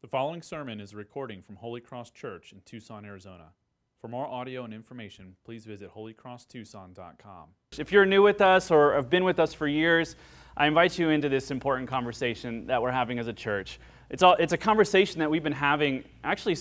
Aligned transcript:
The 0.00 0.06
following 0.06 0.42
sermon 0.42 0.80
is 0.80 0.92
a 0.92 0.96
recording 0.96 1.42
from 1.42 1.56
Holy 1.56 1.80
Cross 1.80 2.10
Church 2.10 2.52
in 2.52 2.60
Tucson, 2.64 3.04
Arizona. 3.04 3.46
For 4.00 4.06
more 4.06 4.28
audio 4.28 4.62
and 4.62 4.72
information, 4.72 5.34
please 5.44 5.64
visit 5.64 5.92
holycrosstucson.com. 5.92 7.48
If 7.76 7.90
you're 7.90 8.06
new 8.06 8.22
with 8.22 8.40
us 8.40 8.70
or 8.70 8.94
have 8.94 9.10
been 9.10 9.24
with 9.24 9.40
us 9.40 9.52
for 9.52 9.66
years, 9.66 10.14
I 10.56 10.68
invite 10.68 11.00
you 11.00 11.10
into 11.10 11.28
this 11.28 11.50
important 11.50 11.88
conversation 11.88 12.68
that 12.68 12.80
we're 12.80 12.92
having 12.92 13.18
as 13.18 13.26
a 13.26 13.32
church. 13.32 13.80
It's, 14.08 14.22
all, 14.22 14.34
it's 14.34 14.52
a 14.52 14.56
conversation 14.56 15.18
that 15.18 15.28
we've 15.28 15.42
been 15.42 15.50
having 15.50 16.04
actually 16.22 16.54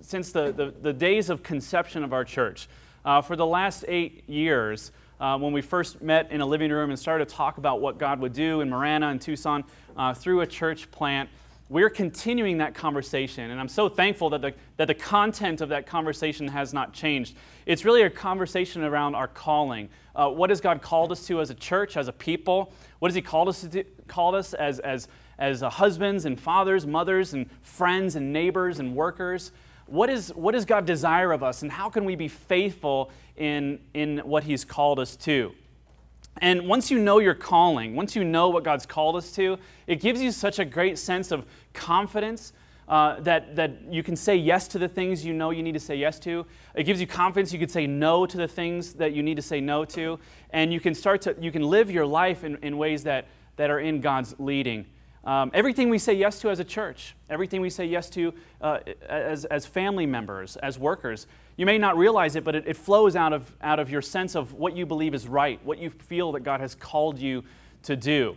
since 0.00 0.32
the, 0.32 0.50
the, 0.50 0.74
the 0.82 0.92
days 0.92 1.30
of 1.30 1.44
conception 1.44 2.02
of 2.02 2.12
our 2.12 2.24
church. 2.24 2.66
Uh, 3.04 3.20
for 3.20 3.36
the 3.36 3.46
last 3.46 3.84
eight 3.86 4.28
years, 4.28 4.90
uh, 5.20 5.38
when 5.38 5.52
we 5.52 5.62
first 5.62 6.02
met 6.02 6.32
in 6.32 6.40
a 6.40 6.46
living 6.46 6.72
room 6.72 6.90
and 6.90 6.98
started 6.98 7.28
to 7.28 7.32
talk 7.32 7.58
about 7.58 7.80
what 7.80 7.98
God 7.98 8.18
would 8.18 8.32
do 8.32 8.60
in 8.60 8.68
Marana 8.68 9.06
and 9.06 9.20
Tucson 9.20 9.62
uh, 9.96 10.12
through 10.12 10.40
a 10.40 10.46
church 10.48 10.90
plant, 10.90 11.30
we're 11.72 11.88
continuing 11.88 12.58
that 12.58 12.74
conversation. 12.74 13.50
And 13.50 13.58
I'm 13.58 13.68
so 13.68 13.88
thankful 13.88 14.28
that 14.30 14.42
the, 14.42 14.52
that 14.76 14.88
the 14.88 14.94
content 14.94 15.62
of 15.62 15.70
that 15.70 15.86
conversation 15.86 16.46
has 16.48 16.74
not 16.74 16.92
changed. 16.92 17.34
It's 17.64 17.86
really 17.86 18.02
a 18.02 18.10
conversation 18.10 18.84
around 18.84 19.14
our 19.14 19.26
calling. 19.26 19.88
Uh, 20.14 20.28
what 20.28 20.50
has 20.50 20.60
God 20.60 20.82
called 20.82 21.10
us 21.12 21.26
to 21.28 21.40
as 21.40 21.48
a 21.48 21.54
church, 21.54 21.96
as 21.96 22.08
a 22.08 22.12
people? 22.12 22.74
What 22.98 23.10
has 23.10 23.14
He 23.14 23.22
called 23.22 23.48
us 23.48 23.62
to 23.62 23.68
do, 23.68 23.84
called 24.06 24.34
us 24.34 24.52
as, 24.52 24.80
as, 24.80 25.08
as 25.38 25.62
uh, 25.62 25.70
husbands 25.70 26.26
and 26.26 26.38
fathers, 26.38 26.86
mothers 26.86 27.32
and 27.32 27.48
friends 27.62 28.16
and 28.16 28.34
neighbors 28.34 28.78
and 28.78 28.94
workers? 28.94 29.50
What, 29.86 30.10
is, 30.10 30.28
what 30.34 30.52
does 30.52 30.66
God 30.66 30.84
desire 30.84 31.32
of 31.32 31.42
us, 31.42 31.62
and 31.62 31.72
how 31.72 31.88
can 31.88 32.04
we 32.04 32.16
be 32.16 32.28
faithful 32.28 33.10
in, 33.34 33.80
in 33.94 34.18
what 34.18 34.44
He's 34.44 34.66
called 34.66 35.00
us 35.00 35.16
to? 35.16 35.54
And 36.40 36.66
once 36.66 36.90
you 36.90 36.98
know 36.98 37.18
your 37.18 37.34
calling, 37.34 37.94
once 37.94 38.16
you 38.16 38.24
know 38.24 38.48
what 38.48 38.64
God's 38.64 38.86
called 38.86 39.16
us 39.16 39.32
to, 39.32 39.58
it 39.86 40.00
gives 40.00 40.20
you 40.20 40.30
such 40.32 40.58
a 40.58 40.64
great 40.64 40.98
sense 40.98 41.30
of 41.30 41.46
confidence 41.74 42.52
uh, 42.88 43.20
that, 43.20 43.54
that 43.56 43.82
you 43.90 44.02
can 44.02 44.16
say 44.16 44.36
yes 44.36 44.66
to 44.68 44.78
the 44.78 44.88
things 44.88 45.24
you 45.24 45.32
know 45.32 45.50
you 45.50 45.62
need 45.62 45.72
to 45.72 45.80
say 45.80 45.94
yes 45.94 46.18
to. 46.18 46.44
It 46.74 46.84
gives 46.84 47.00
you 47.00 47.06
confidence 47.06 47.52
you 47.52 47.58
can 47.58 47.68
say 47.68 47.86
no 47.86 48.26
to 48.26 48.36
the 48.36 48.48
things 48.48 48.94
that 48.94 49.12
you 49.12 49.22
need 49.22 49.36
to 49.36 49.42
say 49.42 49.60
no 49.60 49.84
to. 49.86 50.18
And 50.50 50.72
you 50.72 50.80
can 50.80 50.94
start 50.94 51.22
to, 51.22 51.36
you 51.40 51.52
can 51.52 51.62
live 51.62 51.90
your 51.90 52.06
life 52.06 52.44
in, 52.44 52.56
in 52.62 52.76
ways 52.76 53.04
that, 53.04 53.28
that 53.56 53.70
are 53.70 53.78
in 53.78 54.00
God's 54.00 54.34
leading. 54.38 54.86
Um, 55.24 55.52
everything 55.54 55.88
we 55.88 55.98
say 55.98 56.14
yes 56.14 56.40
to 56.40 56.50
as 56.50 56.58
a 56.58 56.64
church, 56.64 57.14
everything 57.30 57.60
we 57.60 57.70
say 57.70 57.84
yes 57.84 58.10
to 58.10 58.34
uh, 58.60 58.80
as, 59.08 59.44
as 59.44 59.64
family 59.64 60.04
members, 60.04 60.56
as 60.56 60.78
workers, 60.78 61.28
you 61.56 61.64
may 61.64 61.78
not 61.78 61.96
realize 61.96 62.34
it, 62.34 62.42
but 62.42 62.56
it, 62.56 62.64
it, 62.66 62.76
flows 62.76 63.14
out 63.14 63.32
of, 63.32 63.52
out 63.62 63.78
of 63.78 63.88
your 63.88 64.02
sense 64.02 64.34
of 64.34 64.54
what 64.54 64.74
you 64.74 64.84
believe 64.84 65.14
is 65.14 65.28
right, 65.28 65.64
what 65.64 65.78
you 65.78 65.90
feel 65.90 66.32
that 66.32 66.40
God 66.40 66.60
has 66.60 66.74
called 66.74 67.18
you 67.18 67.44
to 67.84 67.94
do. 67.94 68.36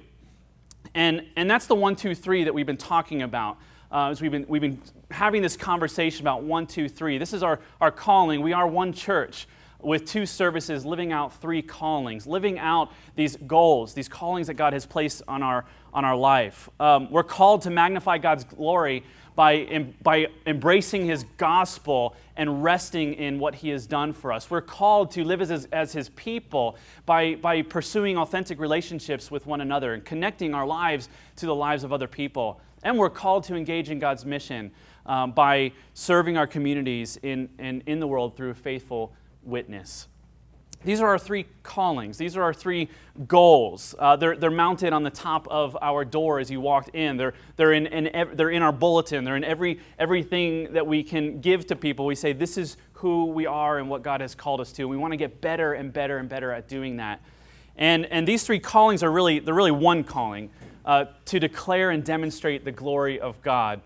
And, 0.94 1.26
and 1.36 1.50
that's 1.50 1.66
the 1.66 1.76
one, 1.76 1.96
two, 1.96 2.14
three 2.14 2.44
that 2.44 2.54
we've 2.54 2.66
been 2.66 2.78
talking 2.78 3.24
about. 3.24 3.58
Uh, 3.92 4.10
as 4.10 4.22
we've 4.22 4.32
been, 4.32 4.46
we've 4.48 4.62
been 4.62 4.80
having 5.10 5.42
this 5.42 5.58
conversation 5.58 6.22
about 6.22 6.44
one, 6.44 6.68
two, 6.68 6.88
three. 6.88 7.18
This 7.18 7.34
is 7.34 7.42
our, 7.42 7.60
our 7.82 7.92
calling. 7.92 8.42
We 8.42 8.54
are 8.54 8.68
one 8.68 8.94
church 8.94 9.48
with 9.86 10.06
two 10.06 10.26
services, 10.26 10.86
living 10.86 11.12
out 11.12 11.34
three 11.40 11.62
callings, 11.62 12.26
living 12.26 12.58
out 12.60 12.92
these 13.16 13.36
goals, 13.36 13.94
these 13.94 14.10
callings 14.10 14.48
that 14.48 14.56
God 14.56 14.74
has 14.74 14.86
placed 14.86 15.22
on 15.28 15.44
our, 15.44 15.66
on 15.96 16.04
our 16.04 16.16
life. 16.16 16.70
Um, 16.80 17.10
we're 17.10 17.24
called 17.24 17.62
to 17.64 17.72
magnify 17.72 18.18
God's 18.18 18.44
glory 18.44 19.04
by, 19.34 19.56
em, 19.56 19.96
by 20.04 20.28
embracing 20.46 21.06
His 21.06 21.24
gospel 21.38 22.16
and 22.36 22.62
resting 22.62 23.14
in 23.14 23.40
what 23.40 23.56
He 23.56 23.70
has 23.70 23.88
done 23.88 24.12
for 24.12 24.34
us. 24.34 24.52
We're 24.52 24.62
called 24.62 25.12
to 25.12 25.24
live 25.24 25.42
as, 25.42 25.66
as 25.72 25.94
His 25.94 26.10
people 26.10 26.78
by, 27.06 27.36
by 27.36 27.62
pursuing 27.62 28.18
authentic 28.18 28.60
relationships 28.60 29.32
with 29.32 29.48
one 29.48 29.62
another 29.62 29.94
and 29.94 30.04
connecting 30.04 30.54
our 30.54 30.68
lives 30.68 31.08
to 31.38 31.46
the 31.46 31.56
lives 31.56 31.86
of 31.86 31.94
other 31.94 32.08
people. 32.08 32.60
And 32.84 32.98
we're 33.00 33.10
called 33.10 33.46
to 33.46 33.56
engage 33.56 33.90
in 33.90 33.98
God's 33.98 34.26
mission 34.26 34.72
um, 35.06 35.32
by 35.32 35.72
serving 35.94 36.36
our 36.36 36.46
communities 36.46 37.18
in, 37.24 37.50
in, 37.58 37.82
in 37.86 38.00
the 38.00 38.08
world 38.08 38.36
through 38.36 38.54
faithful 38.56 39.14
witness. 39.44 40.08
These 40.86 41.02
are 41.02 41.08
our 41.08 41.20
three 41.20 41.48
callings. 41.64 42.18
These 42.18 42.38
are 42.38 42.44
our 42.44 42.54
three 42.54 42.90
goals. 43.28 43.96
Uh, 43.98 44.16
they're, 44.16 44.38
they're 44.38 44.52
mounted 44.52 44.94
on 44.94 45.04
the 45.04 45.10
top 45.10 45.48
of 45.50 45.76
our 45.82 46.06
door 46.06 46.40
as 46.40 46.52
you 46.52 46.62
walked 46.62 46.90
in. 46.90 47.18
They're, 47.18 47.34
they're, 47.56 47.74
in, 47.74 47.88
in, 47.88 48.38
they're 48.38 48.52
in 48.52 48.62
our 48.62 48.72
bulletin. 48.72 49.24
They're 49.24 49.36
in 49.36 49.44
every, 49.44 49.80
everything 49.98 50.74
that 50.74 50.86
we 50.86 51.04
can 51.04 51.42
give 51.42 51.66
to 51.68 51.76
people. 51.76 52.06
We 52.06 52.16
say, 52.16 52.34
This 52.34 52.58
is 52.58 52.78
who 52.94 53.26
we 53.26 53.48
are 53.48 53.80
and 53.80 53.90
what 53.90 54.04
God 54.04 54.22
has 54.22 54.36
called 54.36 54.62
us 54.62 54.72
to. 54.74 54.88
We 54.88 54.98
want 54.98 55.12
to 55.12 55.18
get 55.18 55.42
better 55.42 55.74
and 55.74 55.92
better 55.92 56.20
and 56.20 56.30
better 56.30 56.52
at 56.52 56.68
doing 56.68 56.98
that. 56.98 57.22
And, 57.78 58.06
and 58.06 58.28
these 58.28 58.44
three 58.44 58.60
callings 58.60 59.04
are 59.04 59.12
really, 59.12 59.40
they're 59.40 59.54
really 59.54 59.72
one 59.72 60.04
calling 60.04 60.52
uh, 60.86 61.06
to 61.26 61.40
declare 61.40 61.90
and 61.90 62.04
demonstrate 62.04 62.64
the 62.64 62.72
glory 62.72 63.20
of 63.20 63.42
God 63.42 63.82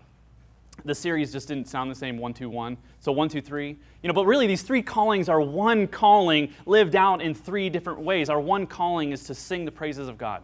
the 0.84 0.94
series 0.94 1.32
just 1.32 1.48
didn't 1.48 1.68
sound 1.68 1.90
the 1.90 1.94
same 1.94 2.18
one 2.18 2.34
two 2.34 2.48
one. 2.48 2.76
So 3.00 3.12
one 3.12 3.28
two 3.28 3.40
three. 3.40 3.76
You 4.02 4.08
know 4.08 4.12
but 4.14 4.26
really 4.26 4.46
these 4.46 4.62
three 4.62 4.82
callings 4.82 5.28
are 5.28 5.40
one 5.40 5.86
calling 5.86 6.52
lived 6.66 6.96
out 6.96 7.20
in 7.20 7.34
three 7.34 7.70
different 7.70 8.00
ways. 8.00 8.28
Our 8.28 8.40
one 8.40 8.66
calling 8.66 9.12
is 9.12 9.24
to 9.24 9.34
sing 9.34 9.64
the 9.64 9.72
praises 9.72 10.08
of 10.08 10.18
god 10.18 10.42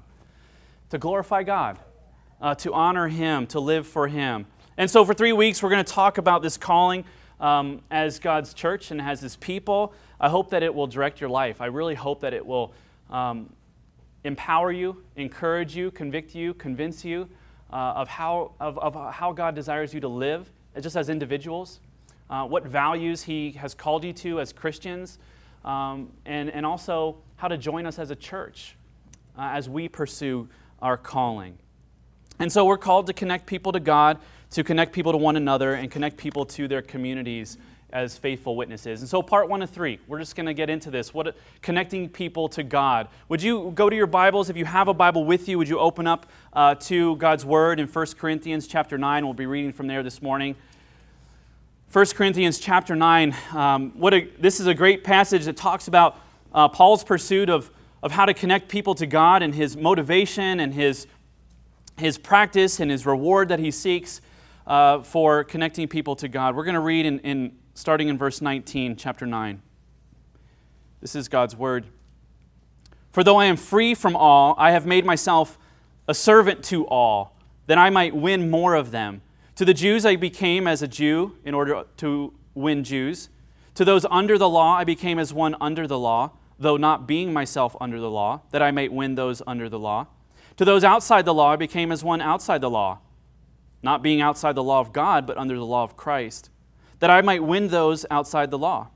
to 0.90 0.98
glorify 0.98 1.42
god 1.42 1.78
uh, 2.40 2.54
to 2.56 2.72
honor 2.72 3.08
him 3.08 3.46
to 3.48 3.60
live 3.60 3.86
for 3.86 4.08
him. 4.08 4.46
And 4.76 4.90
so 4.90 5.04
for 5.04 5.14
three 5.14 5.32
weeks 5.32 5.62
we're 5.62 5.70
going 5.70 5.84
to 5.84 5.92
talk 5.92 6.18
about 6.18 6.42
this 6.42 6.56
calling 6.56 7.04
um, 7.40 7.82
as 7.90 8.18
god's 8.18 8.54
church 8.54 8.90
and 8.90 9.00
as 9.00 9.20
his 9.20 9.36
people. 9.36 9.92
I 10.20 10.28
hope 10.28 10.50
that 10.50 10.62
it 10.62 10.74
will 10.74 10.86
direct 10.86 11.20
your 11.20 11.30
life. 11.30 11.60
I 11.60 11.66
really 11.66 11.94
hope 11.94 12.20
that 12.20 12.32
it 12.32 12.44
will 12.44 12.72
um, 13.10 13.50
empower 14.24 14.72
you 14.72 15.02
encourage 15.14 15.76
you 15.76 15.90
convict 15.90 16.34
you 16.34 16.52
convince 16.54 17.04
you 17.04 17.28
uh, 17.72 17.94
of, 17.96 18.08
how, 18.08 18.52
of, 18.60 18.78
of 18.78 19.12
how 19.12 19.32
God 19.32 19.54
desires 19.54 19.92
you 19.92 20.00
to 20.00 20.08
live 20.08 20.50
just 20.80 20.96
as 20.96 21.08
individuals, 21.08 21.80
uh, 22.28 22.44
what 22.44 22.64
values 22.64 23.22
He 23.22 23.52
has 23.52 23.74
called 23.74 24.04
you 24.04 24.12
to 24.14 24.40
as 24.40 24.52
Christians, 24.52 25.18
um, 25.64 26.12
and, 26.24 26.50
and 26.50 26.64
also 26.64 27.16
how 27.36 27.48
to 27.48 27.56
join 27.56 27.86
us 27.86 27.98
as 27.98 28.10
a 28.10 28.16
church 28.16 28.76
uh, 29.38 29.50
as 29.52 29.68
we 29.68 29.88
pursue 29.88 30.48
our 30.80 30.96
calling. 30.96 31.56
And 32.38 32.52
so 32.52 32.64
we're 32.64 32.78
called 32.78 33.06
to 33.06 33.12
connect 33.12 33.46
people 33.46 33.72
to 33.72 33.80
God, 33.80 34.18
to 34.50 34.62
connect 34.62 34.92
people 34.92 35.12
to 35.12 35.18
one 35.18 35.36
another, 35.36 35.74
and 35.74 35.90
connect 35.90 36.16
people 36.16 36.44
to 36.46 36.68
their 36.68 36.82
communities 36.82 37.56
as 37.90 38.18
faithful 38.18 38.56
witnesses. 38.56 39.00
And 39.00 39.08
so, 39.08 39.22
part 39.22 39.48
one 39.48 39.62
of 39.62 39.70
three, 39.70 40.00
we're 40.08 40.18
just 40.18 40.34
going 40.34 40.46
to 40.46 40.54
get 40.54 40.68
into 40.68 40.90
this. 40.90 41.14
What 41.14 41.36
connecting 41.62 42.08
people 42.08 42.48
to 42.50 42.62
God? 42.62 43.08
Would 43.28 43.42
you 43.42 43.72
go 43.74 43.88
to 43.88 43.94
your 43.94 44.06
Bibles 44.08 44.50
if 44.50 44.56
you 44.56 44.64
have 44.64 44.88
a 44.88 44.94
Bible 44.94 45.24
with 45.24 45.48
you? 45.48 45.56
Would 45.58 45.68
you 45.68 45.78
open 45.78 46.06
up 46.06 46.26
uh, 46.52 46.74
to 46.74 47.16
God's 47.16 47.44
Word 47.44 47.78
in 47.78 47.86
1 47.86 48.06
Corinthians 48.18 48.66
chapter 48.66 48.98
nine? 48.98 49.24
We'll 49.24 49.34
be 49.34 49.46
reading 49.46 49.72
from 49.72 49.86
there 49.86 50.02
this 50.02 50.20
morning. 50.20 50.56
1 51.92 52.06
Corinthians 52.06 52.58
chapter 52.58 52.96
9. 52.96 53.34
Um, 53.52 53.92
what 53.92 54.12
a, 54.12 54.28
this 54.40 54.58
is 54.58 54.66
a 54.66 54.74
great 54.74 55.04
passage 55.04 55.44
that 55.44 55.56
talks 55.56 55.86
about 55.86 56.18
uh, 56.52 56.68
Paul's 56.68 57.04
pursuit 57.04 57.48
of, 57.48 57.70
of 58.02 58.10
how 58.10 58.26
to 58.26 58.34
connect 58.34 58.68
people 58.68 58.96
to 58.96 59.06
God 59.06 59.42
and 59.42 59.54
his 59.54 59.76
motivation 59.76 60.58
and 60.58 60.74
his, 60.74 61.06
his 61.96 62.18
practice 62.18 62.80
and 62.80 62.90
his 62.90 63.06
reward 63.06 63.48
that 63.48 63.60
he 63.60 63.70
seeks 63.70 64.20
uh, 64.66 65.00
for 65.00 65.44
connecting 65.44 65.86
people 65.86 66.16
to 66.16 66.26
God. 66.26 66.56
We're 66.56 66.64
going 66.64 66.74
to 66.74 66.80
read 66.80 67.06
in, 67.06 67.20
in 67.20 67.56
starting 67.76 68.08
in 68.08 68.16
verse 68.16 68.40
19, 68.40 68.96
chapter 68.96 69.26
9. 69.26 69.60
This 71.02 71.14
is 71.14 71.28
God's 71.28 71.54
word. 71.54 71.84
For 73.10 73.22
though 73.22 73.36
I 73.36 73.44
am 73.44 73.56
free 73.56 73.94
from 73.94 74.16
all, 74.16 74.54
I 74.56 74.70
have 74.70 74.86
made 74.86 75.04
myself 75.04 75.58
a 76.08 76.14
servant 76.14 76.64
to 76.64 76.86
all, 76.86 77.36
that 77.66 77.76
I 77.76 77.90
might 77.90 78.16
win 78.16 78.48
more 78.48 78.74
of 78.74 78.92
them. 78.92 79.20
To 79.56 79.66
the 79.66 79.74
Jews 79.74 80.06
I 80.06 80.16
became 80.16 80.66
as 80.66 80.80
a 80.80 80.88
Jew 80.88 81.36
in 81.44 81.52
order 81.52 81.84
to 81.98 82.32
win 82.54 82.82
Jews. 82.82 83.28
To 83.74 83.84
those 83.84 84.06
under 84.10 84.38
the 84.38 84.48
law 84.48 84.74
I 84.74 84.84
became 84.84 85.18
as 85.18 85.34
one 85.34 85.54
under 85.60 85.86
the 85.86 85.98
law, 85.98 86.32
though 86.58 86.78
not 86.78 87.06
being 87.06 87.30
myself 87.30 87.76
under 87.78 88.00
the 88.00 88.10
law, 88.10 88.40
that 88.52 88.62
I 88.62 88.70
might 88.70 88.90
win 88.90 89.16
those 89.16 89.42
under 89.46 89.68
the 89.68 89.78
law. 89.78 90.06
To 90.56 90.64
those 90.64 90.82
outside 90.82 91.26
the 91.26 91.34
law 91.34 91.52
I 91.52 91.56
became 91.56 91.92
as 91.92 92.02
one 92.02 92.22
outside 92.22 92.62
the 92.62 92.70
law, 92.70 93.00
not 93.82 94.02
being 94.02 94.22
outside 94.22 94.54
the 94.54 94.62
law 94.62 94.80
of 94.80 94.94
God, 94.94 95.26
but 95.26 95.36
under 95.36 95.56
the 95.56 95.66
law 95.66 95.82
of 95.82 95.94
Christ 95.94 96.48
that 96.98 97.10
I 97.10 97.20
might 97.22 97.42
win 97.42 97.68
those 97.68 98.06
outside 98.10 98.50
the 98.50 98.58
law. 98.58 98.88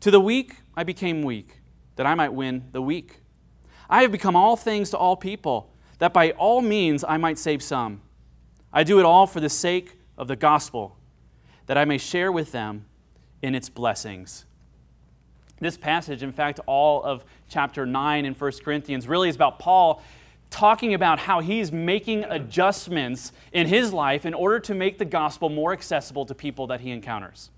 To 0.00 0.10
the 0.10 0.20
weak 0.20 0.56
I 0.76 0.84
became 0.84 1.22
weak, 1.22 1.60
that 1.96 2.06
I 2.06 2.14
might 2.14 2.32
win 2.32 2.68
the 2.72 2.82
weak. 2.82 3.20
I 3.88 4.02
have 4.02 4.12
become 4.12 4.36
all 4.36 4.56
things 4.56 4.90
to 4.90 4.98
all 4.98 5.16
people, 5.16 5.72
that 5.98 6.12
by 6.12 6.32
all 6.32 6.60
means 6.60 7.04
I 7.06 7.16
might 7.16 7.38
save 7.38 7.62
some. 7.62 8.02
I 8.72 8.82
do 8.82 8.98
it 8.98 9.04
all 9.04 9.26
for 9.26 9.40
the 9.40 9.48
sake 9.48 9.96
of 10.18 10.28
the 10.28 10.36
gospel, 10.36 10.96
that 11.66 11.78
I 11.78 11.84
may 11.84 11.98
share 11.98 12.32
with 12.32 12.52
them 12.52 12.86
in 13.42 13.54
its 13.54 13.68
blessings. 13.68 14.46
This 15.60 15.76
passage, 15.76 16.22
in 16.22 16.32
fact, 16.32 16.60
all 16.66 17.02
of 17.02 17.24
chapter 17.48 17.86
9 17.86 18.24
in 18.24 18.34
1 18.34 18.52
Corinthians, 18.64 19.06
really 19.06 19.28
is 19.28 19.36
about 19.36 19.58
Paul 19.58 20.02
talking 20.50 20.94
about 20.94 21.18
how 21.18 21.40
he's 21.40 21.72
making 21.72 22.24
adjustments 22.24 23.32
in 23.52 23.66
his 23.66 23.92
life 23.92 24.24
in 24.24 24.34
order 24.34 24.60
to 24.60 24.74
make 24.74 24.98
the 24.98 25.04
gospel 25.04 25.48
more 25.48 25.72
accessible 25.72 26.24
to 26.26 26.34
people 26.34 26.66
that 26.68 26.80
he 26.80 26.90
encounters. 26.90 27.50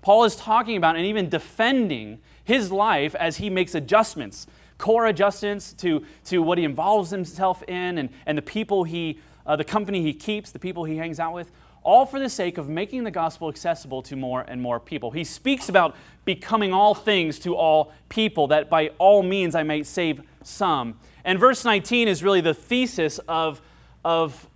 Paul 0.00 0.24
is 0.24 0.36
talking 0.36 0.76
about 0.76 0.96
and 0.96 1.04
even 1.06 1.28
defending 1.28 2.20
his 2.44 2.70
life 2.72 3.14
as 3.14 3.38
he 3.38 3.50
makes 3.50 3.74
adjustments, 3.74 4.46
core 4.78 5.06
adjustments 5.06 5.72
to, 5.74 6.04
to 6.24 6.42
what 6.42 6.58
he 6.58 6.64
involves 6.64 7.10
himself 7.10 7.62
in 7.64 7.98
and, 7.98 8.08
and 8.26 8.36
the 8.36 8.42
people 8.42 8.84
he, 8.84 9.18
uh, 9.46 9.56
the 9.56 9.64
company 9.64 10.02
he 10.02 10.12
keeps, 10.12 10.50
the 10.50 10.58
people 10.58 10.84
he 10.84 10.96
hangs 10.96 11.20
out 11.20 11.34
with. 11.34 11.50
all 11.84 12.06
for 12.06 12.18
the 12.18 12.28
sake 12.30 12.56
of 12.56 12.68
making 12.68 13.04
the 13.04 13.10
gospel 13.10 13.48
accessible 13.48 14.02
to 14.02 14.16
more 14.16 14.40
and 14.48 14.60
more 14.60 14.80
people. 14.80 15.10
He 15.10 15.22
speaks 15.22 15.68
about 15.68 15.94
becoming 16.24 16.72
all 16.72 16.94
things 16.94 17.38
to 17.40 17.54
all 17.54 17.92
people, 18.08 18.48
that 18.48 18.70
by 18.70 18.88
all 18.98 19.22
means 19.22 19.54
I 19.54 19.62
might 19.62 19.86
save 19.86 20.22
some. 20.42 20.98
And 21.24 21.38
verse 21.38 21.64
19 21.64 22.08
is 22.08 22.22
really 22.22 22.40
the 22.40 22.54
thesis 22.54 23.18
of, 23.28 23.60
of, 24.04 24.48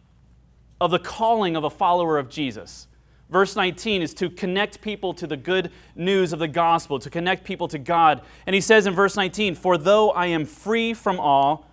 of 0.81 0.91
the 0.91 0.99
calling 0.99 1.56
of 1.56 1.65
a 1.65 1.70
follower 1.70 2.19
of 2.19 2.29
Jesus. 2.29 2.88
Verse 3.31 3.56
19 3.56 4.00
is 4.00 4.15
to 4.15 4.31
connect 4.31 4.81
people 4.81 5.12
to 5.15 5.26
the 5.26 5.37
good 5.37 5.70
news 5.94 6.32
of 6.32 6.38
the 6.38 6.49
gospel, 6.49 6.99
to 6.99 7.11
connect 7.11 7.44
people 7.44 7.69
to 7.69 7.79
God. 7.79 8.23
And 8.47 8.55
he 8.55 8.61
says 8.61 8.87
in 8.87 8.94
verse 8.94 9.17
19, 9.17 9.55
For 9.55 9.76
though 9.76 10.11
I 10.11 10.26
am 10.26 10.47
free 10.47 10.94
from 10.94 11.20
all, 11.20 11.67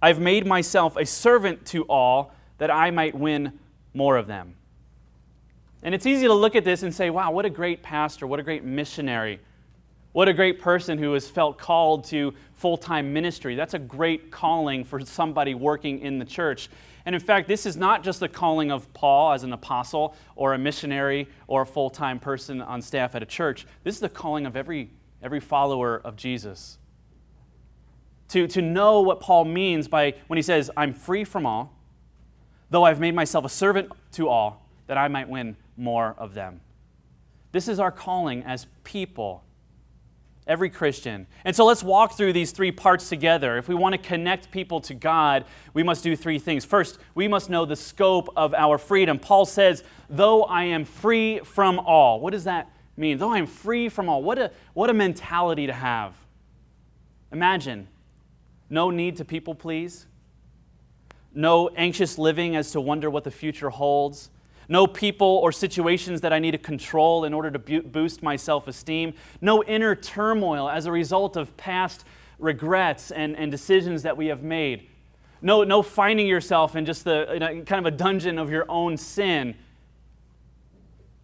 I've 0.00 0.18
made 0.18 0.46
myself 0.46 0.96
a 0.96 1.04
servant 1.04 1.66
to 1.66 1.84
all, 1.84 2.34
that 2.58 2.70
I 2.70 2.90
might 2.90 3.14
win 3.14 3.58
more 3.94 4.16
of 4.16 4.26
them. 4.26 4.54
And 5.82 5.94
it's 5.94 6.06
easy 6.06 6.26
to 6.26 6.34
look 6.34 6.54
at 6.54 6.64
this 6.64 6.82
and 6.82 6.94
say, 6.94 7.10
wow, 7.10 7.30
what 7.30 7.44
a 7.44 7.50
great 7.50 7.82
pastor, 7.82 8.26
what 8.26 8.38
a 8.38 8.42
great 8.42 8.64
missionary, 8.64 9.40
what 10.12 10.28
a 10.28 10.32
great 10.32 10.60
person 10.60 10.98
who 10.98 11.14
has 11.14 11.26
felt 11.26 11.58
called 11.58 12.04
to 12.04 12.34
full 12.54 12.76
time 12.76 13.12
ministry. 13.12 13.54
That's 13.54 13.74
a 13.74 13.78
great 13.78 14.30
calling 14.30 14.84
for 14.84 15.00
somebody 15.00 15.54
working 15.54 16.00
in 16.00 16.18
the 16.18 16.24
church. 16.24 16.68
And 17.04 17.14
in 17.14 17.20
fact, 17.20 17.48
this 17.48 17.66
is 17.66 17.76
not 17.76 18.04
just 18.04 18.20
the 18.20 18.28
calling 18.28 18.70
of 18.70 18.92
Paul 18.92 19.32
as 19.32 19.42
an 19.42 19.52
apostle 19.52 20.14
or 20.36 20.54
a 20.54 20.58
missionary 20.58 21.28
or 21.48 21.62
a 21.62 21.66
full 21.66 21.90
time 21.90 22.18
person 22.18 22.60
on 22.60 22.80
staff 22.82 23.14
at 23.14 23.22
a 23.22 23.26
church. 23.26 23.66
This 23.84 23.94
is 23.94 24.00
the 24.00 24.08
calling 24.08 24.46
of 24.46 24.56
every, 24.56 24.90
every 25.22 25.40
follower 25.40 26.00
of 26.04 26.16
Jesus. 26.16 26.78
To, 28.28 28.46
to 28.48 28.62
know 28.62 29.00
what 29.00 29.20
Paul 29.20 29.44
means 29.44 29.88
by 29.88 30.14
when 30.26 30.36
he 30.36 30.42
says, 30.42 30.70
I'm 30.76 30.94
free 30.94 31.24
from 31.24 31.44
all, 31.44 31.76
though 32.70 32.84
I've 32.84 33.00
made 33.00 33.14
myself 33.14 33.44
a 33.44 33.48
servant 33.50 33.92
to 34.12 34.28
all, 34.28 34.66
that 34.86 34.96
I 34.96 35.08
might 35.08 35.28
win 35.28 35.56
more 35.76 36.14
of 36.16 36.34
them. 36.34 36.60
This 37.50 37.68
is 37.68 37.78
our 37.78 37.92
calling 37.92 38.42
as 38.44 38.66
people, 38.84 39.44
every 40.46 40.70
Christian. 40.70 41.26
And 41.44 41.54
so 41.54 41.64
let's 41.64 41.82
walk 41.82 42.16
through 42.16 42.32
these 42.32 42.50
three 42.50 42.72
parts 42.72 43.08
together. 43.08 43.56
If 43.58 43.68
we 43.68 43.74
want 43.74 43.92
to 43.94 43.98
connect 43.98 44.50
people 44.50 44.80
to 44.82 44.94
God, 44.94 45.44
we 45.72 45.82
must 45.82 46.02
do 46.02 46.16
three 46.16 46.38
things. 46.38 46.64
First, 46.64 46.98
we 47.14 47.28
must 47.28 47.48
know 47.48 47.64
the 47.64 47.76
scope 47.76 48.28
of 48.36 48.52
our 48.54 48.78
freedom. 48.78 49.18
Paul 49.18 49.46
says, 49.46 49.84
Though 50.10 50.42
I 50.44 50.64
am 50.64 50.84
free 50.84 51.40
from 51.40 51.78
all. 51.78 52.20
What 52.20 52.32
does 52.32 52.44
that 52.44 52.70
mean? 52.96 53.18
Though 53.18 53.30
I 53.30 53.38
am 53.38 53.46
free 53.46 53.88
from 53.88 54.08
all. 54.08 54.22
What 54.22 54.38
a, 54.38 54.50
what 54.74 54.90
a 54.90 54.94
mentality 54.94 55.66
to 55.66 55.72
have. 55.72 56.14
Imagine 57.30 57.88
no 58.68 58.90
need 58.90 59.16
to 59.18 59.24
people 59.24 59.54
please, 59.54 60.06
no 61.32 61.68
anxious 61.76 62.18
living 62.18 62.56
as 62.56 62.72
to 62.72 62.80
wonder 62.80 63.08
what 63.08 63.24
the 63.24 63.30
future 63.30 63.70
holds 63.70 64.30
no 64.72 64.86
people 64.86 65.26
or 65.26 65.52
situations 65.52 66.22
that 66.22 66.32
I 66.32 66.38
need 66.38 66.52
to 66.52 66.58
control 66.58 67.26
in 67.26 67.34
order 67.34 67.50
to 67.50 67.58
bu- 67.58 67.82
boost 67.82 68.22
my 68.22 68.36
self 68.36 68.66
esteem, 68.66 69.12
no 69.40 69.62
inner 69.62 69.94
turmoil 69.94 70.68
as 70.68 70.86
a 70.86 70.92
result 70.92 71.36
of 71.36 71.54
past 71.58 72.04
regrets 72.38 73.10
and, 73.10 73.36
and 73.36 73.50
decisions 73.50 74.02
that 74.02 74.16
we 74.16 74.28
have 74.28 74.42
made, 74.42 74.88
no, 75.42 75.62
no 75.62 75.82
finding 75.82 76.26
yourself 76.26 76.74
in 76.74 76.86
just 76.86 77.04
the 77.04 77.34
in 77.34 77.42
a, 77.42 77.62
kind 77.62 77.86
of 77.86 77.92
a 77.92 77.96
dungeon 77.96 78.38
of 78.38 78.50
your 78.50 78.64
own 78.68 78.96
sin 78.96 79.54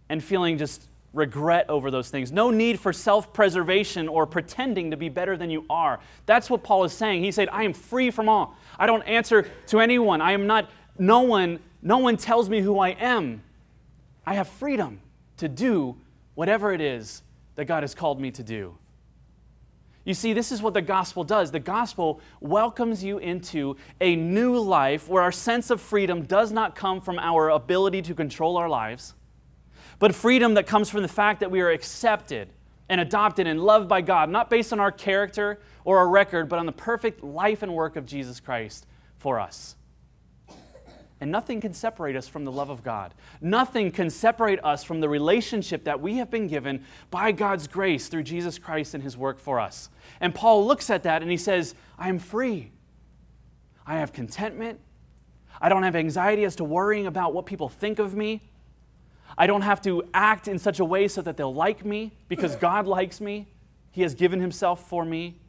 and 0.09 0.23
feeling 0.23 0.57
just 0.57 0.83
regret 1.11 1.67
over 1.69 1.89
those 1.89 2.11
things. 2.11 2.31
No 2.31 2.51
need 2.51 2.79
for 2.79 2.93
self 2.93 3.33
preservation 3.33 4.07
or 4.07 4.27
pretending 4.27 4.91
to 4.91 4.97
be 4.97 5.09
better 5.09 5.35
than 5.35 5.49
you 5.49 5.65
are. 5.71 5.99
That's 6.27 6.51
what 6.51 6.61
Paul 6.61 6.83
is 6.83 6.93
saying. 6.93 7.23
He 7.23 7.31
said, 7.31 7.49
I 7.51 7.63
am 7.63 7.73
free 7.73 8.11
from 8.11 8.29
all. 8.29 8.55
I 8.77 8.85
don't 8.85 9.01
answer 9.03 9.49
to 9.67 9.79
anyone. 9.79 10.21
I 10.21 10.33
am 10.33 10.45
not, 10.45 10.69
no 10.99 11.21
one 11.21 11.59
no 11.81 11.97
one 11.97 12.17
tells 12.17 12.49
me 12.49 12.61
who 12.61 12.79
I 12.79 12.89
am. 12.89 13.43
I 14.25 14.35
have 14.35 14.47
freedom 14.47 15.01
to 15.37 15.47
do 15.47 15.95
whatever 16.35 16.73
it 16.73 16.81
is 16.81 17.23
that 17.55 17.65
God 17.65 17.83
has 17.83 17.95
called 17.95 18.19
me 18.19 18.31
to 18.31 18.43
do. 18.43 18.77
You 20.05 20.13
see, 20.13 20.33
this 20.33 20.51
is 20.51 20.61
what 20.61 20.73
the 20.73 20.81
gospel 20.81 21.23
does. 21.23 21.51
The 21.51 21.59
gospel 21.59 22.21
welcomes 22.39 23.03
you 23.03 23.17
into 23.17 23.75
a 24.01 24.15
new 24.15 24.57
life 24.57 25.07
where 25.07 25.21
our 25.21 25.31
sense 25.31 25.69
of 25.69 25.81
freedom 25.81 26.23
does 26.23 26.51
not 26.51 26.75
come 26.75 27.01
from 27.01 27.19
our 27.19 27.49
ability 27.49 28.01
to 28.03 28.15
control 28.15 28.57
our 28.57 28.69
lives, 28.69 29.13
but 29.99 30.15
freedom 30.15 30.55
that 30.55 30.65
comes 30.65 30.89
from 30.89 31.01
the 31.01 31.07
fact 31.07 31.41
that 31.41 31.51
we 31.51 31.61
are 31.61 31.69
accepted 31.69 32.49
and 32.87 32.99
adopted 32.99 33.45
and 33.45 33.61
loved 33.61 33.87
by 33.87 34.01
God, 34.01 34.29
not 34.29 34.49
based 34.49 34.73
on 34.73 34.79
our 34.79 34.91
character 34.91 35.59
or 35.85 35.99
our 35.99 36.09
record, 36.09 36.49
but 36.49 36.59
on 36.59 36.65
the 36.65 36.71
perfect 36.71 37.23
life 37.23 37.61
and 37.61 37.73
work 37.73 37.95
of 37.95 38.05
Jesus 38.05 38.39
Christ 38.39 38.87
for 39.17 39.39
us. 39.39 39.75
And 41.21 41.31
nothing 41.31 41.59
can 41.59 41.73
separate 41.73 42.15
us 42.15 42.27
from 42.27 42.45
the 42.45 42.51
love 42.51 42.69
of 42.69 42.83
God. 42.83 43.13
Nothing 43.41 43.91
can 43.91 44.09
separate 44.09 44.63
us 44.63 44.83
from 44.83 45.01
the 45.01 45.09
relationship 45.09 45.83
that 45.83 45.99
we 45.99 46.17
have 46.17 46.31
been 46.31 46.47
given 46.47 46.85
by 47.11 47.33
God's 47.33 47.67
grace 47.67 48.07
through 48.07 48.23
Jesus 48.23 48.57
Christ 48.57 48.93
and 48.93 49.03
his 49.03 49.17
work 49.17 49.39
for 49.39 49.59
us. 49.59 49.89
And 50.21 50.33
Paul 50.33 50.65
looks 50.65 50.89
at 50.89 51.03
that 51.03 51.21
and 51.21 51.29
he 51.29 51.37
says, 51.37 51.75
I 51.97 52.07
am 52.07 52.19
free. 52.19 52.71
I 53.85 53.95
have 53.95 54.13
contentment. 54.13 54.79
I 55.61 55.67
don't 55.67 55.83
have 55.83 55.95
anxiety 55.95 56.45
as 56.45 56.55
to 56.57 56.63
worrying 56.63 57.05
about 57.05 57.33
what 57.33 57.45
people 57.45 57.67
think 57.67 57.99
of 57.99 58.15
me. 58.15 58.41
I 59.37 59.45
don't 59.45 59.61
have 59.61 59.81
to 59.81 60.03
act 60.13 60.47
in 60.47 60.57
such 60.57 60.79
a 60.79 60.85
way 60.85 61.07
so 61.07 61.21
that 61.21 61.35
they'll 61.35 61.53
like 61.53 61.83
me 61.83 62.13
because 62.29 62.55
God 62.55 62.87
likes 62.87 63.19
me. 63.19 63.47
He 63.91 64.03
has 64.03 64.13
given 64.13 64.39
himself 64.39 64.87
for 64.87 65.03
me 65.03 65.39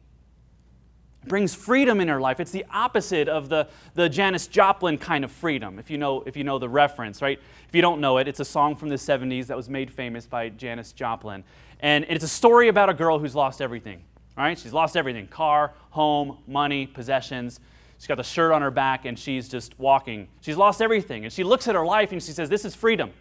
brings 1.25 1.53
freedom 1.53 1.99
in 1.99 2.07
her 2.07 2.19
life. 2.19 2.39
It's 2.39 2.51
the 2.51 2.65
opposite 2.71 3.29
of 3.29 3.49
the, 3.49 3.67
the 3.93 4.09
Janis 4.09 4.47
Joplin 4.47 4.97
kind 4.97 5.23
of 5.23 5.31
freedom, 5.31 5.77
if 5.77 5.89
you, 5.89 5.97
know, 5.97 6.23
if 6.25 6.35
you 6.35 6.43
know 6.43 6.57
the 6.57 6.69
reference, 6.69 7.21
right? 7.21 7.39
If 7.67 7.75
you 7.75 7.81
don't 7.81 8.01
know 8.01 8.17
it, 8.17 8.27
it's 8.27 8.39
a 8.39 8.45
song 8.45 8.75
from 8.75 8.89
the 8.89 8.95
70s 8.95 9.47
that 9.47 9.57
was 9.57 9.69
made 9.69 9.91
famous 9.91 10.25
by 10.25 10.49
Janis 10.49 10.91
Joplin. 10.91 11.43
And 11.79 12.05
it's 12.09 12.23
a 12.23 12.27
story 12.27 12.67
about 12.67 12.89
a 12.89 12.93
girl 12.93 13.19
who's 13.19 13.35
lost 13.35 13.61
everything, 13.61 14.01
right? 14.35 14.57
She's 14.57 14.73
lost 14.73 14.97
everything 14.97 15.27
car, 15.27 15.73
home, 15.91 16.37
money, 16.47 16.87
possessions. 16.87 17.59
She's 17.97 18.07
got 18.07 18.17
the 18.17 18.23
shirt 18.23 18.51
on 18.51 18.63
her 18.63 18.71
back 18.71 19.05
and 19.05 19.17
she's 19.17 19.47
just 19.47 19.79
walking. 19.79 20.27
She's 20.41 20.57
lost 20.57 20.81
everything. 20.81 21.23
And 21.23 21.31
she 21.31 21.43
looks 21.43 21.67
at 21.67 21.75
her 21.75 21.85
life 21.85 22.11
and 22.11 22.21
she 22.21 22.31
says, 22.31 22.49
This 22.49 22.65
is 22.65 22.73
freedom. 22.73 23.11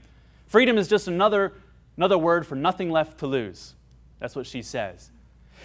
Freedom 0.46 0.78
is 0.78 0.88
just 0.88 1.06
another, 1.06 1.52
another 1.98 2.16
word 2.16 2.46
for 2.46 2.54
nothing 2.54 2.90
left 2.90 3.18
to 3.18 3.26
lose. 3.26 3.74
That's 4.20 4.34
what 4.34 4.46
she 4.46 4.62
says. 4.62 5.10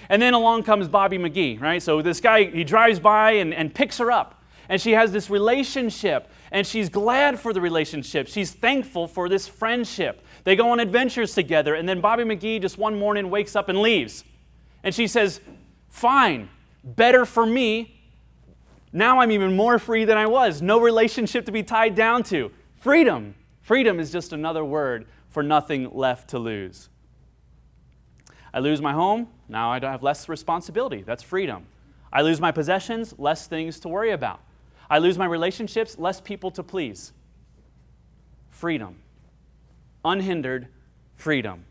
And 0.10 0.22
then 0.22 0.34
along 0.34 0.64
comes 0.64 0.88
Bobby 0.88 1.18
McGee, 1.18 1.60
right? 1.60 1.82
So 1.82 2.02
this 2.02 2.20
guy, 2.20 2.46
he 2.46 2.64
drives 2.64 3.00
by 3.00 3.32
and, 3.32 3.54
and 3.54 3.74
picks 3.74 3.98
her 3.98 4.12
up. 4.12 4.44
And 4.68 4.82
she 4.82 4.94
has 4.94 5.12
this 5.12 5.30
relationship, 5.30 6.30
and 6.52 6.66
she's 6.66 6.90
glad 6.90 7.40
for 7.40 7.54
the 7.54 7.62
relationship. 7.62 8.28
She's 8.28 8.52
thankful 8.52 9.08
for 9.08 9.30
this 9.30 9.48
friendship. 9.48 10.26
They 10.44 10.56
go 10.56 10.72
on 10.72 10.80
adventures 10.80 11.36
together, 11.36 11.76
and 11.76 11.88
then 11.88 12.02
Bobby 12.02 12.24
McGee 12.24 12.62
just 12.62 12.78
one 12.78 12.98
morning 12.98 13.30
wakes 13.30 13.56
up 13.56 13.70
and 13.70 13.80
leaves. 13.80 14.24
And 14.84 14.94
she 14.94 15.06
says, 15.08 15.40
Fine, 15.90 16.50
better 16.84 17.26
for 17.26 17.46
me. 17.46 18.02
Now 18.92 19.20
I'm 19.20 19.32
even 19.32 19.56
more 19.56 19.78
free 19.78 20.06
than 20.06 20.18
I 20.18 20.26
was. 20.26 20.62
No 20.62 20.80
relationship 20.80 21.46
to 21.46 21.52
be 21.52 21.64
tied 21.64 21.96
down 21.96 22.24
to. 22.24 22.52
Freedom. 22.76 23.36
Freedom 23.62 24.00
is 24.00 24.12
just 24.12 24.34
another 24.34 24.64
word 24.64 25.06
for 25.28 25.44
nothing 25.44 25.90
left 25.92 26.30
to 26.30 26.40
lose. 26.40 26.90
I 28.56 28.60
lose 28.60 28.82
my 28.82 28.94
home, 28.94 29.28
now 29.50 29.70
I 29.70 29.80
have 29.82 30.02
less 30.02 30.30
responsibility. 30.30 31.02
That's 31.02 31.22
freedom. 31.22 31.66
I 32.14 32.22
lose 32.22 32.40
my 32.40 32.54
possessions, 32.54 33.14
less 33.18 33.48
things 33.48 33.82
to 33.82 33.90
worry 33.90 34.12
about. 34.12 34.40
I 34.90 35.00
lose 35.00 35.18
my 35.18 35.26
relationships, 35.26 36.00
less 36.00 36.22
people 36.22 36.50
to 36.52 36.64
please. 36.64 37.12
Freedom. 38.50 38.96
Unhindered 40.06 40.70
freedom. 41.16 41.66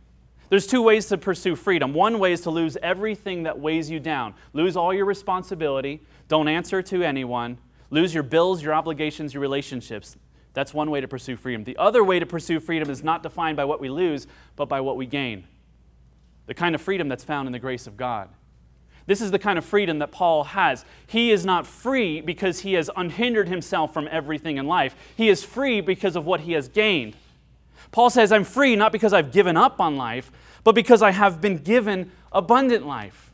There's 0.51 0.67
two 0.67 0.83
ways 0.83 1.07
to 1.07 1.17
pursue 1.17 1.57
freedom. 1.57 1.95
One 1.95 2.19
way 2.19 2.35
is 2.35 2.43
to 2.43 2.51
lose 2.51 2.77
everything 2.83 3.45
that 3.45 3.59
weighs 3.59 3.89
you 3.89 3.99
down. 3.99 4.35
Lose 4.53 4.77
all 4.77 4.93
your 4.93 5.07
responsibility. 5.07 6.03
Don't 6.29 6.49
answer 6.49 6.83
to 6.83 7.03
anyone. 7.03 7.57
Lose 7.89 8.13
your 8.13 8.23
bills, 8.23 8.63
your 8.63 8.75
obligations, 8.75 9.33
your 9.33 9.41
relationships. 9.41 10.19
That's 10.53 10.75
one 10.75 10.91
way 10.91 11.01
to 11.01 11.09
pursue 11.09 11.37
freedom. 11.37 11.65
The 11.65 11.79
other 11.79 12.05
way 12.05 12.19
to 12.19 12.27
pursue 12.27 12.61
freedom 12.61 12.91
is 12.91 13.03
not 13.03 13.23
defined 13.23 13.57
by 13.57 13.65
what 13.65 13.81
we 13.81 13.89
lose, 13.89 14.27
but 14.55 14.69
by 14.69 14.83
what 14.83 14.99
we 14.99 15.07
gain 15.07 15.47
the 16.47 16.55
kind 16.55 16.75
of 16.75 16.81
freedom 16.81 17.09
that's 17.09 17.25
found 17.25 17.47
in 17.47 17.53
the 17.53 17.59
grace 17.59 17.87
of 17.87 17.97
God. 17.97 18.29
This 19.07 19.21
is 19.21 19.31
the 19.31 19.39
kind 19.39 19.59
of 19.59 19.65
freedom 19.65 19.99
that 19.99 20.13
Paul 20.13 20.45
has. 20.45 20.85
He 21.07 21.31
is 21.31 21.45
not 21.45 21.67
free 21.67 22.21
because 22.21 22.61
he 22.61 22.73
has 22.75 22.91
unhindered 22.97 23.49
himself 23.49 23.93
from 23.93 24.09
everything 24.11 24.57
in 24.57 24.67
life. 24.67 24.97
He 25.17 25.29
is 25.29 25.45
free 25.45 25.81
because 25.81 26.17
of 26.17 26.25
what 26.25 26.41
he 26.41 26.53
has 26.53 26.69
gained. 26.69 27.15
Paul 27.93 28.09
says, 28.09 28.33
I'm 28.33 28.45
free 28.45 28.77
not 28.77 28.93
because 28.93 29.13
I've 29.13 29.31
given 29.31 29.57
up 29.57 29.79
on 29.79 29.97
life, 29.97 30.33
but 30.65 30.75
because 30.75 31.03
I 31.03 31.11
have 31.11 31.41
been 31.41 31.59
given 31.59 32.11
abundant 32.33 32.87
life. 32.87 33.31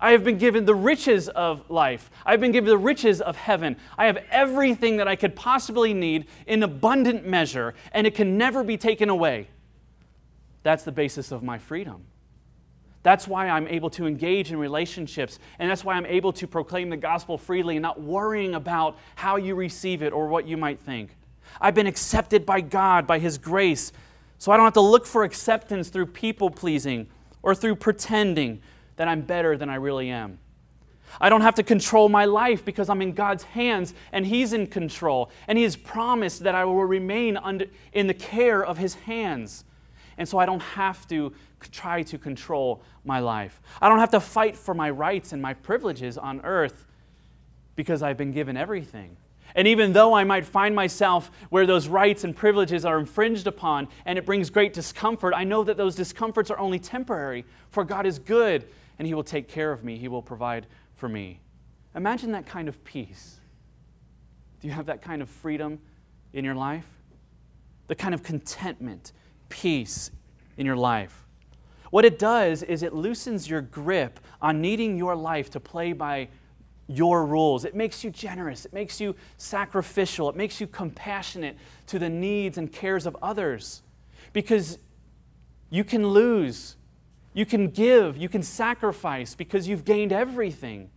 I 0.00 0.12
have 0.12 0.24
been 0.24 0.38
given 0.38 0.64
the 0.64 0.74
riches 0.74 1.28
of 1.28 1.68
life. 1.70 2.10
I've 2.24 2.40
been 2.40 2.52
given 2.52 2.68
the 2.68 2.78
riches 2.78 3.20
of 3.20 3.36
heaven. 3.36 3.76
I 3.98 4.06
have 4.06 4.18
everything 4.30 4.96
that 4.96 5.06
I 5.06 5.14
could 5.14 5.36
possibly 5.36 5.92
need 5.92 6.26
in 6.46 6.62
abundant 6.62 7.26
measure, 7.26 7.74
and 7.92 8.06
it 8.06 8.14
can 8.14 8.38
never 8.38 8.64
be 8.64 8.76
taken 8.76 9.08
away. 9.08 9.48
That's 10.62 10.84
the 10.84 10.92
basis 10.92 11.32
of 11.32 11.42
my 11.42 11.58
freedom. 11.58 12.06
That's 13.02 13.26
why 13.26 13.48
I'm 13.48 13.66
able 13.68 13.88
to 13.90 14.06
engage 14.06 14.52
in 14.52 14.58
relationships, 14.58 15.38
and 15.58 15.70
that's 15.70 15.84
why 15.84 15.94
I'm 15.94 16.06
able 16.06 16.32
to 16.34 16.46
proclaim 16.46 16.90
the 16.90 16.96
gospel 16.96 17.38
freely 17.38 17.76
and 17.76 17.82
not 17.82 18.00
worrying 18.00 18.54
about 18.54 18.98
how 19.14 19.36
you 19.36 19.54
receive 19.54 20.02
it 20.02 20.12
or 20.12 20.28
what 20.28 20.46
you 20.46 20.56
might 20.56 20.80
think. 20.80 21.16
I've 21.60 21.74
been 21.74 21.86
accepted 21.86 22.44
by 22.44 22.60
God, 22.60 23.06
by 23.06 23.18
His 23.18 23.38
grace. 23.38 23.92
So 24.38 24.52
I 24.52 24.56
don't 24.56 24.64
have 24.64 24.74
to 24.74 24.80
look 24.80 25.06
for 25.06 25.24
acceptance 25.24 25.88
through 25.88 26.06
people 26.06 26.50
pleasing 26.50 27.08
or 27.42 27.54
through 27.54 27.76
pretending 27.76 28.60
that 28.96 29.08
I'm 29.08 29.22
better 29.22 29.56
than 29.56 29.70
I 29.70 29.76
really 29.76 30.10
am. 30.10 30.38
I 31.20 31.28
don't 31.28 31.40
have 31.40 31.56
to 31.56 31.62
control 31.62 32.08
my 32.08 32.24
life 32.24 32.64
because 32.64 32.88
I'm 32.88 33.02
in 33.02 33.12
God's 33.12 33.42
hands 33.42 33.94
and 34.12 34.24
He's 34.24 34.52
in 34.52 34.66
control. 34.66 35.30
And 35.48 35.58
He 35.58 35.64
has 35.64 35.76
promised 35.76 36.44
that 36.44 36.54
I 36.54 36.64
will 36.64 36.84
remain 36.84 37.36
under, 37.36 37.66
in 37.92 38.06
the 38.06 38.14
care 38.14 38.64
of 38.64 38.78
His 38.78 38.94
hands. 38.94 39.64
And 40.16 40.28
so 40.28 40.38
I 40.38 40.46
don't 40.46 40.62
have 40.62 41.08
to 41.08 41.32
try 41.70 42.02
to 42.02 42.18
control 42.18 42.82
my 43.04 43.20
life. 43.20 43.60
I 43.80 43.88
don't 43.88 43.98
have 43.98 44.10
to 44.10 44.20
fight 44.20 44.56
for 44.56 44.74
my 44.74 44.90
rights 44.90 45.32
and 45.32 45.42
my 45.42 45.54
privileges 45.54 46.16
on 46.16 46.40
earth 46.42 46.86
because 47.76 48.02
I've 48.02 48.16
been 48.16 48.32
given 48.32 48.56
everything. 48.56 49.16
And 49.54 49.66
even 49.66 49.92
though 49.92 50.14
I 50.14 50.24
might 50.24 50.44
find 50.44 50.74
myself 50.74 51.30
where 51.48 51.66
those 51.66 51.88
rights 51.88 52.24
and 52.24 52.36
privileges 52.36 52.84
are 52.84 52.98
infringed 52.98 53.46
upon 53.46 53.88
and 54.04 54.18
it 54.18 54.24
brings 54.24 54.48
great 54.48 54.72
discomfort, 54.72 55.34
I 55.34 55.44
know 55.44 55.64
that 55.64 55.76
those 55.76 55.96
discomforts 55.96 56.50
are 56.50 56.58
only 56.58 56.78
temporary, 56.78 57.44
for 57.70 57.84
God 57.84 58.06
is 58.06 58.18
good 58.18 58.66
and 58.98 59.06
He 59.06 59.14
will 59.14 59.24
take 59.24 59.48
care 59.48 59.72
of 59.72 59.82
me. 59.82 59.96
He 59.96 60.08
will 60.08 60.22
provide 60.22 60.66
for 60.94 61.08
me. 61.08 61.40
Imagine 61.94 62.32
that 62.32 62.46
kind 62.46 62.68
of 62.68 62.82
peace. 62.84 63.40
Do 64.60 64.68
you 64.68 64.74
have 64.74 64.86
that 64.86 65.02
kind 65.02 65.22
of 65.22 65.28
freedom 65.28 65.80
in 66.32 66.44
your 66.44 66.54
life? 66.54 66.86
The 67.88 67.94
kind 67.94 68.14
of 68.14 68.22
contentment, 68.22 69.12
peace 69.48 70.10
in 70.56 70.66
your 70.66 70.76
life. 70.76 71.26
What 71.90 72.04
it 72.04 72.18
does 72.18 72.62
is 72.62 72.82
it 72.82 72.94
loosens 72.94 73.50
your 73.50 73.60
grip 73.60 74.20
on 74.40 74.60
needing 74.60 74.96
your 74.96 75.16
life 75.16 75.50
to 75.50 75.60
play 75.60 75.92
by 75.92 76.28
your 76.86 77.24
rules. 77.26 77.64
It 77.64 77.74
makes 77.74 78.02
you 78.02 78.10
generous. 78.10 78.64
It 78.64 78.72
makes 78.72 79.00
you 79.00 79.14
sacrificial. 79.36 80.28
It 80.28 80.36
makes 80.36 80.60
you 80.60 80.66
compassionate 80.66 81.56
to 81.88 81.98
the 81.98 82.08
needs 82.08 82.58
and 82.58 82.72
cares 82.72 83.06
of 83.06 83.16
others. 83.22 83.82
Because 84.32 84.78
you 85.70 85.84
can 85.84 86.06
lose, 86.06 86.76
you 87.32 87.46
can 87.46 87.68
give, 87.68 88.16
you 88.16 88.28
can 88.28 88.42
sacrifice 88.42 89.34
because 89.34 89.68
you've 89.68 89.84
gained 89.84 90.12
everything 90.12 90.90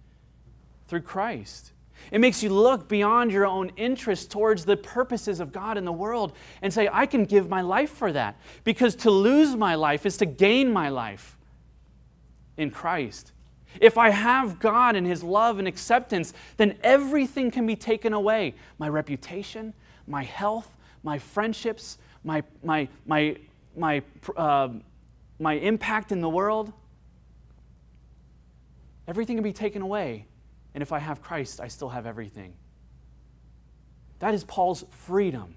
through 0.88 1.02
Christ. 1.02 1.73
It 2.12 2.20
makes 2.20 2.44
you 2.44 2.50
look 2.50 2.88
beyond 2.88 3.32
your 3.32 3.46
own 3.46 3.72
interest 3.78 4.30
towards 4.30 4.66
the 4.66 4.78
purposes 4.78 5.40
of 5.40 5.52
God 5.52 5.78
in 5.78 5.86
the 5.86 5.92
world 5.92 6.34
and 6.62 6.74
say, 6.74 6.90
I 6.92 7.06
can 7.06 7.26
give 7.26 7.50
my 7.50 7.62
life 7.62 7.90
for 7.90 8.12
that. 8.12 8.40
Because 8.64 8.96
to 8.98 9.12
lose 9.12 9.56
my 9.56 9.76
life 9.76 10.06
is 10.06 10.18
to 10.18 10.26
gain 10.26 10.72
my 10.72 10.90
life 10.90 11.38
in 12.58 12.72
Christ. 12.72 13.32
If 13.82 13.98
I 13.98 14.12
have 14.12 14.60
God 14.60 14.96
and 14.96 15.08
His 15.08 15.24
love 15.24 15.60
and 15.60 15.68
acceptance, 15.68 16.34
then 16.58 16.78
everything 16.84 17.50
can 17.52 17.66
be 17.66 17.76
taken 17.76 18.14
away 18.14 18.54
my 18.78 18.90
reputation, 18.90 19.74
my 20.08 20.24
health, 20.24 20.70
my 21.04 21.18
friendships, 21.18 21.98
my, 22.24 22.44
my, 22.64 22.88
my, 23.06 23.38
my, 23.76 24.04
uh, 24.38 24.70
my 25.40 25.54
impact 25.54 26.12
in 26.12 26.22
the 26.22 26.30
world. 26.30 26.72
Everything 29.08 29.36
can 29.36 29.44
be 29.44 29.54
taken 29.54 29.82
away. 29.82 30.26
And 30.74 30.82
if 30.82 30.92
I 30.92 31.00
have 31.00 31.22
Christ, 31.22 31.60
I 31.62 31.68
still 31.68 31.90
have 31.90 32.06
everything. 32.06 32.54
That 34.20 34.34
is 34.34 34.44
Paul's 34.44 34.86
freedom. 34.90 35.56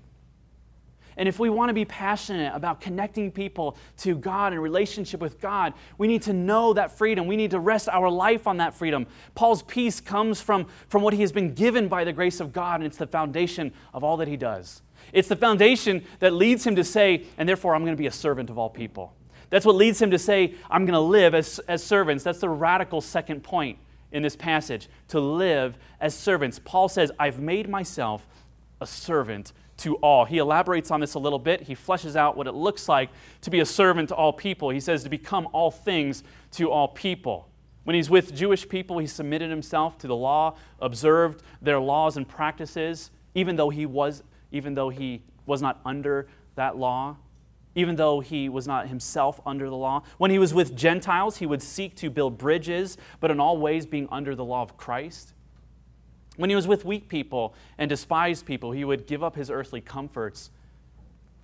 And 1.16 1.28
if 1.28 1.38
we 1.38 1.48
want 1.48 1.70
to 1.70 1.74
be 1.74 1.86
passionate 1.86 2.54
about 2.54 2.80
connecting 2.80 3.30
people 3.30 3.78
to 3.98 4.16
God 4.16 4.52
and 4.52 4.62
relationship 4.62 5.18
with 5.20 5.40
God, 5.40 5.72
we 5.96 6.08
need 6.08 6.22
to 6.22 6.34
know 6.34 6.74
that 6.74 6.98
freedom. 6.98 7.26
We 7.26 7.36
need 7.36 7.52
to 7.52 7.58
rest 7.58 7.88
our 7.88 8.10
life 8.10 8.46
on 8.46 8.58
that 8.58 8.74
freedom. 8.74 9.06
Paul's 9.34 9.62
peace 9.62 9.98
comes 9.98 10.42
from, 10.42 10.66
from 10.88 11.02
what 11.02 11.14
he 11.14 11.22
has 11.22 11.32
been 11.32 11.54
given 11.54 11.88
by 11.88 12.04
the 12.04 12.12
grace 12.12 12.38
of 12.38 12.52
God, 12.52 12.80
and 12.80 12.86
it's 12.86 12.98
the 12.98 13.06
foundation 13.06 13.72
of 13.94 14.04
all 14.04 14.18
that 14.18 14.28
he 14.28 14.36
does. 14.36 14.82
It's 15.12 15.28
the 15.28 15.36
foundation 15.36 16.04
that 16.18 16.34
leads 16.34 16.66
him 16.66 16.76
to 16.76 16.84
say, 16.84 17.24
and 17.38 17.48
therefore 17.48 17.74
I'm 17.74 17.82
going 17.82 17.96
to 17.96 18.00
be 18.00 18.08
a 18.08 18.12
servant 18.12 18.50
of 18.50 18.58
all 18.58 18.68
people. 18.68 19.14
That's 19.48 19.64
what 19.64 19.76
leads 19.76 20.02
him 20.02 20.10
to 20.10 20.18
say, 20.18 20.54
I'm 20.68 20.84
going 20.84 20.94
to 20.94 21.00
live 21.00 21.34
as, 21.34 21.60
as 21.60 21.82
servants. 21.82 22.24
That's 22.24 22.40
the 22.40 22.48
radical 22.48 23.00
second 23.00 23.42
point 23.42 23.78
in 24.12 24.22
this 24.22 24.36
passage 24.36 24.88
to 25.08 25.20
live 25.20 25.76
as 26.00 26.14
servants. 26.14 26.60
Paul 26.64 26.88
says, 26.88 27.10
I've 27.18 27.40
made 27.40 27.68
myself 27.68 28.26
a 28.80 28.86
servant 28.86 29.52
to 29.78 29.96
all. 29.96 30.24
He 30.24 30.38
elaborates 30.38 30.90
on 30.90 31.00
this 31.00 31.14
a 31.14 31.18
little 31.18 31.38
bit. 31.38 31.62
He 31.62 31.74
fleshes 31.74 32.16
out 32.16 32.36
what 32.36 32.46
it 32.46 32.54
looks 32.54 32.88
like 32.88 33.10
to 33.42 33.50
be 33.50 33.60
a 33.60 33.66
servant 33.66 34.08
to 34.08 34.14
all 34.14 34.32
people. 34.32 34.70
He 34.70 34.80
says 34.80 35.02
to 35.04 35.10
become 35.10 35.48
all 35.52 35.70
things 35.70 36.22
to 36.52 36.70
all 36.70 36.88
people. 36.88 37.48
When 37.84 37.94
he's 37.94 38.10
with 38.10 38.34
Jewish 38.34 38.68
people, 38.68 38.98
he 38.98 39.06
submitted 39.06 39.50
himself 39.50 39.96
to 39.98 40.06
the 40.06 40.16
law, 40.16 40.56
observed 40.80 41.42
their 41.62 41.78
laws 41.78 42.16
and 42.16 42.26
practices, 42.26 43.10
even 43.34 43.56
though 43.56 43.70
he 43.70 43.86
was, 43.86 44.22
even 44.50 44.74
though 44.74 44.88
he 44.88 45.22
was 45.44 45.62
not 45.62 45.80
under 45.84 46.26
that 46.56 46.76
law, 46.76 47.16
even 47.76 47.94
though 47.94 48.20
he 48.20 48.48
was 48.48 48.66
not 48.66 48.88
himself 48.88 49.38
under 49.46 49.68
the 49.68 49.76
law. 49.76 50.02
When 50.16 50.30
he 50.32 50.38
was 50.38 50.52
with 50.52 50.74
Gentiles, 50.74 51.36
he 51.36 51.46
would 51.46 51.62
seek 51.62 51.94
to 51.96 52.10
build 52.10 52.38
bridges, 52.38 52.96
but 53.20 53.30
in 53.30 53.38
all 53.38 53.58
ways 53.58 53.86
being 53.86 54.08
under 54.10 54.34
the 54.34 54.44
law 54.44 54.62
of 54.62 54.76
Christ. 54.76 55.34
When 56.36 56.50
he 56.50 56.56
was 56.56 56.66
with 56.66 56.84
weak 56.84 57.08
people 57.08 57.54
and 57.78 57.88
despised 57.88 58.46
people, 58.46 58.72
he 58.72 58.84
would 58.84 59.06
give 59.06 59.22
up 59.22 59.36
his 59.36 59.50
earthly 59.50 59.82
comforts 59.82 60.50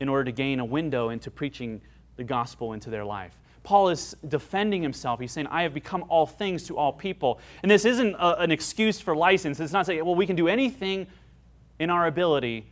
in 0.00 0.08
order 0.08 0.24
to 0.24 0.32
gain 0.32 0.58
a 0.58 0.64
window 0.64 1.10
into 1.10 1.30
preaching 1.30 1.82
the 2.16 2.24
gospel 2.24 2.72
into 2.72 2.88
their 2.88 3.04
life. 3.04 3.38
Paul 3.62 3.90
is 3.90 4.16
defending 4.26 4.82
himself. 4.82 5.20
He's 5.20 5.32
saying, 5.32 5.46
I 5.48 5.62
have 5.62 5.74
become 5.74 6.04
all 6.08 6.26
things 6.26 6.66
to 6.66 6.76
all 6.76 6.92
people. 6.92 7.40
And 7.62 7.70
this 7.70 7.84
isn't 7.84 8.14
a, 8.14 8.40
an 8.40 8.50
excuse 8.50 9.00
for 9.00 9.14
license. 9.14 9.60
It's 9.60 9.72
not 9.72 9.86
saying, 9.86 10.04
well, 10.04 10.14
we 10.14 10.26
can 10.26 10.34
do 10.34 10.48
anything 10.48 11.06
in 11.78 11.90
our 11.90 12.06
ability 12.06 12.66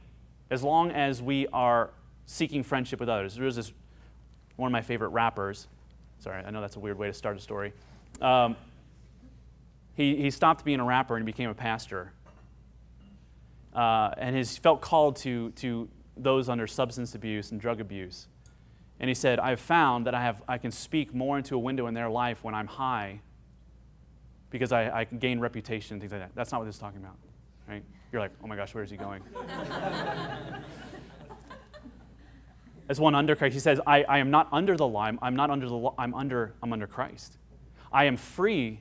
as 0.50 0.62
long 0.62 0.90
as 0.90 1.22
we 1.22 1.46
are 1.48 1.90
seeking 2.30 2.62
friendship 2.62 3.00
with 3.00 3.08
others. 3.08 3.34
There 3.34 3.44
was 3.44 3.56
this, 3.56 3.72
one 4.54 4.68
of 4.68 4.72
my 4.72 4.82
favorite 4.82 5.08
rappers. 5.08 5.66
Sorry, 6.20 6.42
I 6.44 6.50
know 6.50 6.60
that's 6.60 6.76
a 6.76 6.80
weird 6.80 6.96
way 6.96 7.08
to 7.08 7.12
start 7.12 7.36
a 7.36 7.40
story. 7.40 7.72
Um, 8.20 8.56
he, 9.94 10.16
he 10.16 10.30
stopped 10.30 10.64
being 10.64 10.78
a 10.78 10.84
rapper 10.84 11.16
and 11.16 11.26
became 11.26 11.50
a 11.50 11.54
pastor. 11.54 12.12
Uh, 13.74 14.10
and 14.16 14.36
he 14.36 14.44
felt 14.44 14.80
called 14.80 15.16
to, 15.16 15.50
to 15.52 15.88
those 16.16 16.48
under 16.48 16.68
substance 16.68 17.16
abuse 17.16 17.50
and 17.50 17.60
drug 17.60 17.80
abuse. 17.80 18.28
And 19.00 19.08
he 19.08 19.14
said, 19.14 19.40
I've 19.40 19.60
found 19.60 20.06
that 20.06 20.14
I, 20.14 20.22
have, 20.22 20.42
I 20.46 20.58
can 20.58 20.70
speak 20.70 21.12
more 21.12 21.36
into 21.36 21.56
a 21.56 21.58
window 21.58 21.88
in 21.88 21.94
their 21.94 22.10
life 22.10 22.44
when 22.44 22.54
I'm 22.54 22.66
high 22.66 23.22
because 24.50 24.70
I, 24.70 25.00
I 25.00 25.04
gain 25.04 25.40
reputation 25.40 25.94
and 25.94 26.00
things 26.00 26.12
like 26.12 26.20
that. 26.20 26.30
That's 26.34 26.52
not 26.52 26.58
what 26.58 26.66
this 26.66 26.76
is 26.76 26.80
talking 26.80 27.00
about, 27.00 27.16
right? 27.68 27.82
You're 28.12 28.20
like, 28.20 28.32
oh 28.42 28.46
my 28.46 28.56
gosh, 28.56 28.74
where 28.74 28.84
is 28.84 28.90
he 28.90 28.96
going? 28.96 29.22
As 32.90 32.98
one 32.98 33.14
under 33.14 33.36
Christ, 33.36 33.54
he 33.54 33.60
says, 33.60 33.80
I, 33.86 34.02
I 34.02 34.18
am 34.18 34.32
not 34.32 34.48
under 34.50 34.76
the 34.76 34.86
law. 34.86 35.02
I'm, 35.02 35.16
I'm 35.22 35.36
not 35.36 35.48
under 35.48 35.68
the 35.68 35.76
law. 35.76 35.94
I'm 35.96 36.12
under, 36.12 36.54
I'm 36.60 36.72
under 36.72 36.88
Christ. 36.88 37.38
I 37.92 38.06
am 38.06 38.16
free 38.16 38.80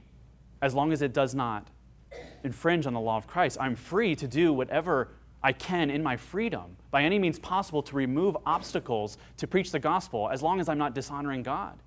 as 0.63 0.73
long 0.73 0.91
as 0.91 1.03
it 1.03 1.13
does 1.13 1.35
not 1.35 1.67
infringe 2.43 2.87
on 2.87 2.95
the 2.95 2.99
law 2.99 3.17
of 3.17 3.27
Christ. 3.27 3.59
I'm 3.61 3.75
free 3.75 4.15
to 4.15 4.27
do 4.27 4.51
whatever 4.51 5.09
I 5.43 5.53
can 5.53 5.91
in 5.91 6.01
my 6.01 6.17
freedom, 6.17 6.75
by 6.89 7.03
any 7.03 7.19
means 7.19 7.37
possible, 7.37 7.83
to 7.83 7.95
remove 7.95 8.35
obstacles 8.47 9.19
to 9.37 9.45
preach 9.45 9.71
the 9.71 9.79
gospel, 9.79 10.27
as 10.31 10.41
long 10.41 10.59
as 10.59 10.69
I'm 10.69 10.79
not 10.79 10.95
dishonoring 10.95 11.43
God. 11.43 11.77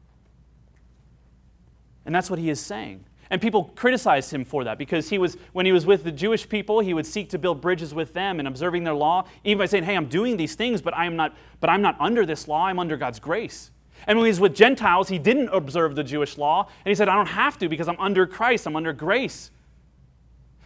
And 2.06 2.14
that's 2.14 2.30
what 2.30 2.38
he 2.38 2.50
is 2.50 2.60
saying. 2.60 3.04
And 3.32 3.40
people 3.40 3.72
criticized 3.74 4.30
him 4.30 4.44
for 4.44 4.62
that 4.64 4.76
because 4.76 5.08
he 5.08 5.16
was, 5.16 5.38
when 5.54 5.64
he 5.64 5.72
was 5.72 5.86
with 5.86 6.04
the 6.04 6.12
Jewish 6.12 6.46
people, 6.46 6.80
he 6.80 6.92
would 6.92 7.06
seek 7.06 7.30
to 7.30 7.38
build 7.38 7.62
bridges 7.62 7.94
with 7.94 8.12
them 8.12 8.38
and 8.38 8.46
observing 8.46 8.84
their 8.84 8.92
law, 8.92 9.24
even 9.42 9.56
by 9.56 9.64
saying, 9.64 9.84
Hey, 9.84 9.96
I'm 9.96 10.06
doing 10.06 10.36
these 10.36 10.54
things, 10.54 10.82
but 10.82 10.94
I 10.94 11.06
am 11.06 11.16
not, 11.16 11.34
but 11.58 11.70
I'm 11.70 11.80
not 11.80 11.96
under 11.98 12.26
this 12.26 12.46
law, 12.46 12.66
I'm 12.66 12.78
under 12.78 12.98
God's 12.98 13.18
grace. 13.18 13.70
And 14.06 14.18
when 14.18 14.26
he 14.26 14.30
was 14.30 14.38
with 14.38 14.54
Gentiles, 14.54 15.08
he 15.08 15.18
didn't 15.18 15.48
observe 15.48 15.94
the 15.94 16.04
Jewish 16.04 16.36
law. 16.36 16.68
And 16.84 16.90
he 16.90 16.94
said, 16.94 17.08
I 17.08 17.14
don't 17.14 17.24
have 17.24 17.58
to 17.60 17.70
because 17.70 17.88
I'm 17.88 17.98
under 17.98 18.26
Christ, 18.26 18.66
I'm 18.66 18.76
under 18.76 18.92
grace. 18.92 19.50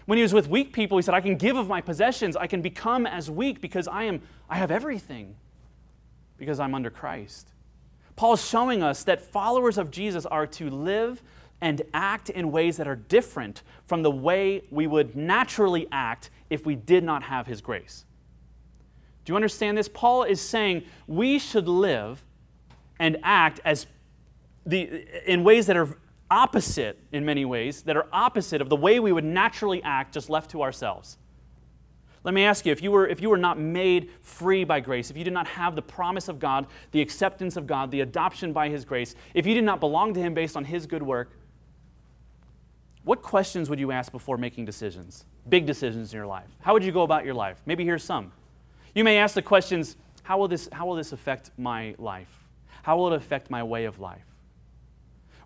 When 0.06 0.18
he 0.18 0.22
was 0.22 0.34
with 0.34 0.48
weak 0.48 0.72
people, 0.72 0.98
he 0.98 1.02
said, 1.02 1.14
I 1.14 1.20
can 1.20 1.36
give 1.36 1.56
of 1.56 1.68
my 1.68 1.80
possessions. 1.80 2.36
I 2.36 2.48
can 2.48 2.62
become 2.62 3.06
as 3.06 3.30
weak 3.30 3.60
because 3.60 3.86
I 3.86 4.04
am 4.04 4.22
I 4.50 4.56
have 4.56 4.72
everything 4.72 5.36
because 6.36 6.58
I'm 6.58 6.74
under 6.74 6.90
Christ. 6.90 7.48
Paul 8.16 8.32
is 8.32 8.44
showing 8.44 8.82
us 8.82 9.04
that 9.04 9.20
followers 9.20 9.78
of 9.78 9.92
Jesus 9.92 10.26
are 10.26 10.48
to 10.48 10.68
live 10.68 11.22
and 11.60 11.82
act 11.94 12.30
in 12.30 12.52
ways 12.52 12.76
that 12.76 12.86
are 12.86 12.96
different 12.96 13.62
from 13.86 14.02
the 14.02 14.10
way 14.10 14.62
we 14.70 14.86
would 14.86 15.16
naturally 15.16 15.86
act 15.90 16.30
if 16.50 16.66
we 16.66 16.74
did 16.74 17.02
not 17.02 17.22
have 17.24 17.46
his 17.46 17.60
grace. 17.60 18.04
Do 19.24 19.32
you 19.32 19.36
understand 19.36 19.76
this? 19.76 19.88
Paul 19.88 20.22
is 20.22 20.40
saying 20.40 20.84
we 21.06 21.38
should 21.38 21.66
live 21.66 22.22
and 22.98 23.18
act 23.22 23.60
as 23.64 23.86
the, 24.64 25.04
in 25.30 25.44
ways 25.44 25.66
that 25.66 25.76
are 25.76 25.96
opposite, 26.30 26.98
in 27.12 27.24
many 27.24 27.44
ways, 27.44 27.82
that 27.82 27.96
are 27.96 28.06
opposite 28.12 28.60
of 28.60 28.68
the 28.68 28.76
way 28.76 29.00
we 29.00 29.12
would 29.12 29.24
naturally 29.24 29.82
act 29.82 30.14
just 30.14 30.28
left 30.28 30.50
to 30.50 30.62
ourselves. 30.62 31.18
Let 32.24 32.34
me 32.34 32.42
ask 32.42 32.66
you 32.66 32.72
if 32.72 32.82
you, 32.82 32.90
were, 32.90 33.06
if 33.06 33.22
you 33.22 33.30
were 33.30 33.36
not 33.36 33.56
made 33.56 34.10
free 34.20 34.64
by 34.64 34.80
grace, 34.80 35.10
if 35.10 35.16
you 35.16 35.22
did 35.22 35.32
not 35.32 35.46
have 35.46 35.76
the 35.76 35.82
promise 35.82 36.26
of 36.26 36.40
God, 36.40 36.66
the 36.90 37.00
acceptance 37.00 37.56
of 37.56 37.68
God, 37.68 37.92
the 37.92 38.00
adoption 38.00 38.52
by 38.52 38.68
His 38.68 38.84
grace, 38.84 39.14
if 39.32 39.46
you 39.46 39.54
did 39.54 39.62
not 39.62 39.78
belong 39.78 40.12
to 40.14 40.20
Him 40.20 40.34
based 40.34 40.56
on 40.56 40.64
His 40.64 40.86
good 40.86 41.04
work, 41.04 41.30
what 43.06 43.22
questions 43.22 43.70
would 43.70 43.78
you 43.78 43.92
ask 43.92 44.10
before 44.10 44.36
making 44.36 44.64
decisions? 44.64 45.26
Big 45.48 45.64
decisions 45.64 46.12
in 46.12 46.16
your 46.16 46.26
life. 46.26 46.48
How 46.60 46.72
would 46.72 46.82
you 46.82 46.90
go 46.90 47.02
about 47.02 47.24
your 47.24 47.34
life? 47.34 47.62
Maybe 47.64 47.84
here's 47.84 48.02
some. 48.02 48.32
You 48.96 49.04
may 49.04 49.18
ask 49.18 49.36
the 49.36 49.42
questions 49.42 49.94
how 50.24 50.38
will 50.38 50.48
this, 50.48 50.68
how 50.72 50.86
will 50.86 50.96
this 50.96 51.12
affect 51.12 51.52
my 51.56 51.94
life? 51.98 52.48
How 52.82 52.96
will 52.96 53.12
it 53.12 53.16
affect 53.16 53.48
my 53.48 53.62
way 53.62 53.84
of 53.84 54.00
life? 54.00 54.26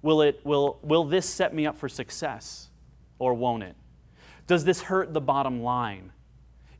Will, 0.01 0.23
it, 0.23 0.41
will, 0.43 0.79
will 0.81 1.05
this 1.05 1.29
set 1.29 1.53
me 1.53 1.67
up 1.67 1.77
for 1.77 1.87
success 1.87 2.71
or 3.19 3.35
won't 3.35 3.63
it? 3.63 3.77
Does 4.47 4.65
this 4.65 4.81
hurt 4.81 5.13
the 5.13 5.21
bottom 5.21 5.63
line? 5.63 6.13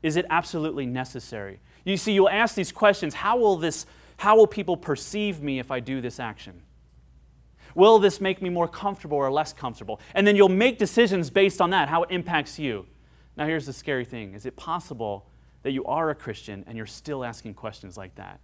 Is 0.01 0.15
it 0.15 0.25
absolutely 0.31 0.87
necessary? 0.87 1.59
You 1.85 1.95
see, 1.95 2.13
you'll 2.13 2.27
ask 2.27 2.55
these 2.55 2.71
questions 2.71 3.13
how 3.13 3.37
will, 3.37 3.57
this, 3.57 3.85
how 4.17 4.35
will 4.35 4.47
people 4.47 4.77
perceive 4.77 5.43
me 5.43 5.59
if 5.59 5.69
I 5.69 5.79
do 5.79 6.01
this 6.01 6.19
action? 6.19 6.63
Will 7.75 7.99
this 7.99 8.19
make 8.19 8.41
me 8.41 8.49
more 8.49 8.67
comfortable 8.67 9.17
or 9.17 9.31
less 9.31 9.53
comfortable? 9.53 9.99
And 10.13 10.25
then 10.25 10.35
you'll 10.35 10.49
make 10.49 10.77
decisions 10.77 11.29
based 11.29 11.61
on 11.61 11.69
that, 11.71 11.89
how 11.89 12.03
it 12.03 12.11
impacts 12.11 12.59
you. 12.59 12.85
Now, 13.37 13.45
here's 13.45 13.65
the 13.65 13.73
scary 13.73 14.05
thing 14.05 14.33
is 14.33 14.45
it 14.45 14.55
possible 14.55 15.27
that 15.63 15.71
you 15.71 15.85
are 15.85 16.09
a 16.09 16.15
Christian 16.15 16.63
and 16.67 16.75
you're 16.75 16.85
still 16.85 17.23
asking 17.23 17.53
questions 17.53 17.97
like 17.97 18.15
that? 18.15 18.39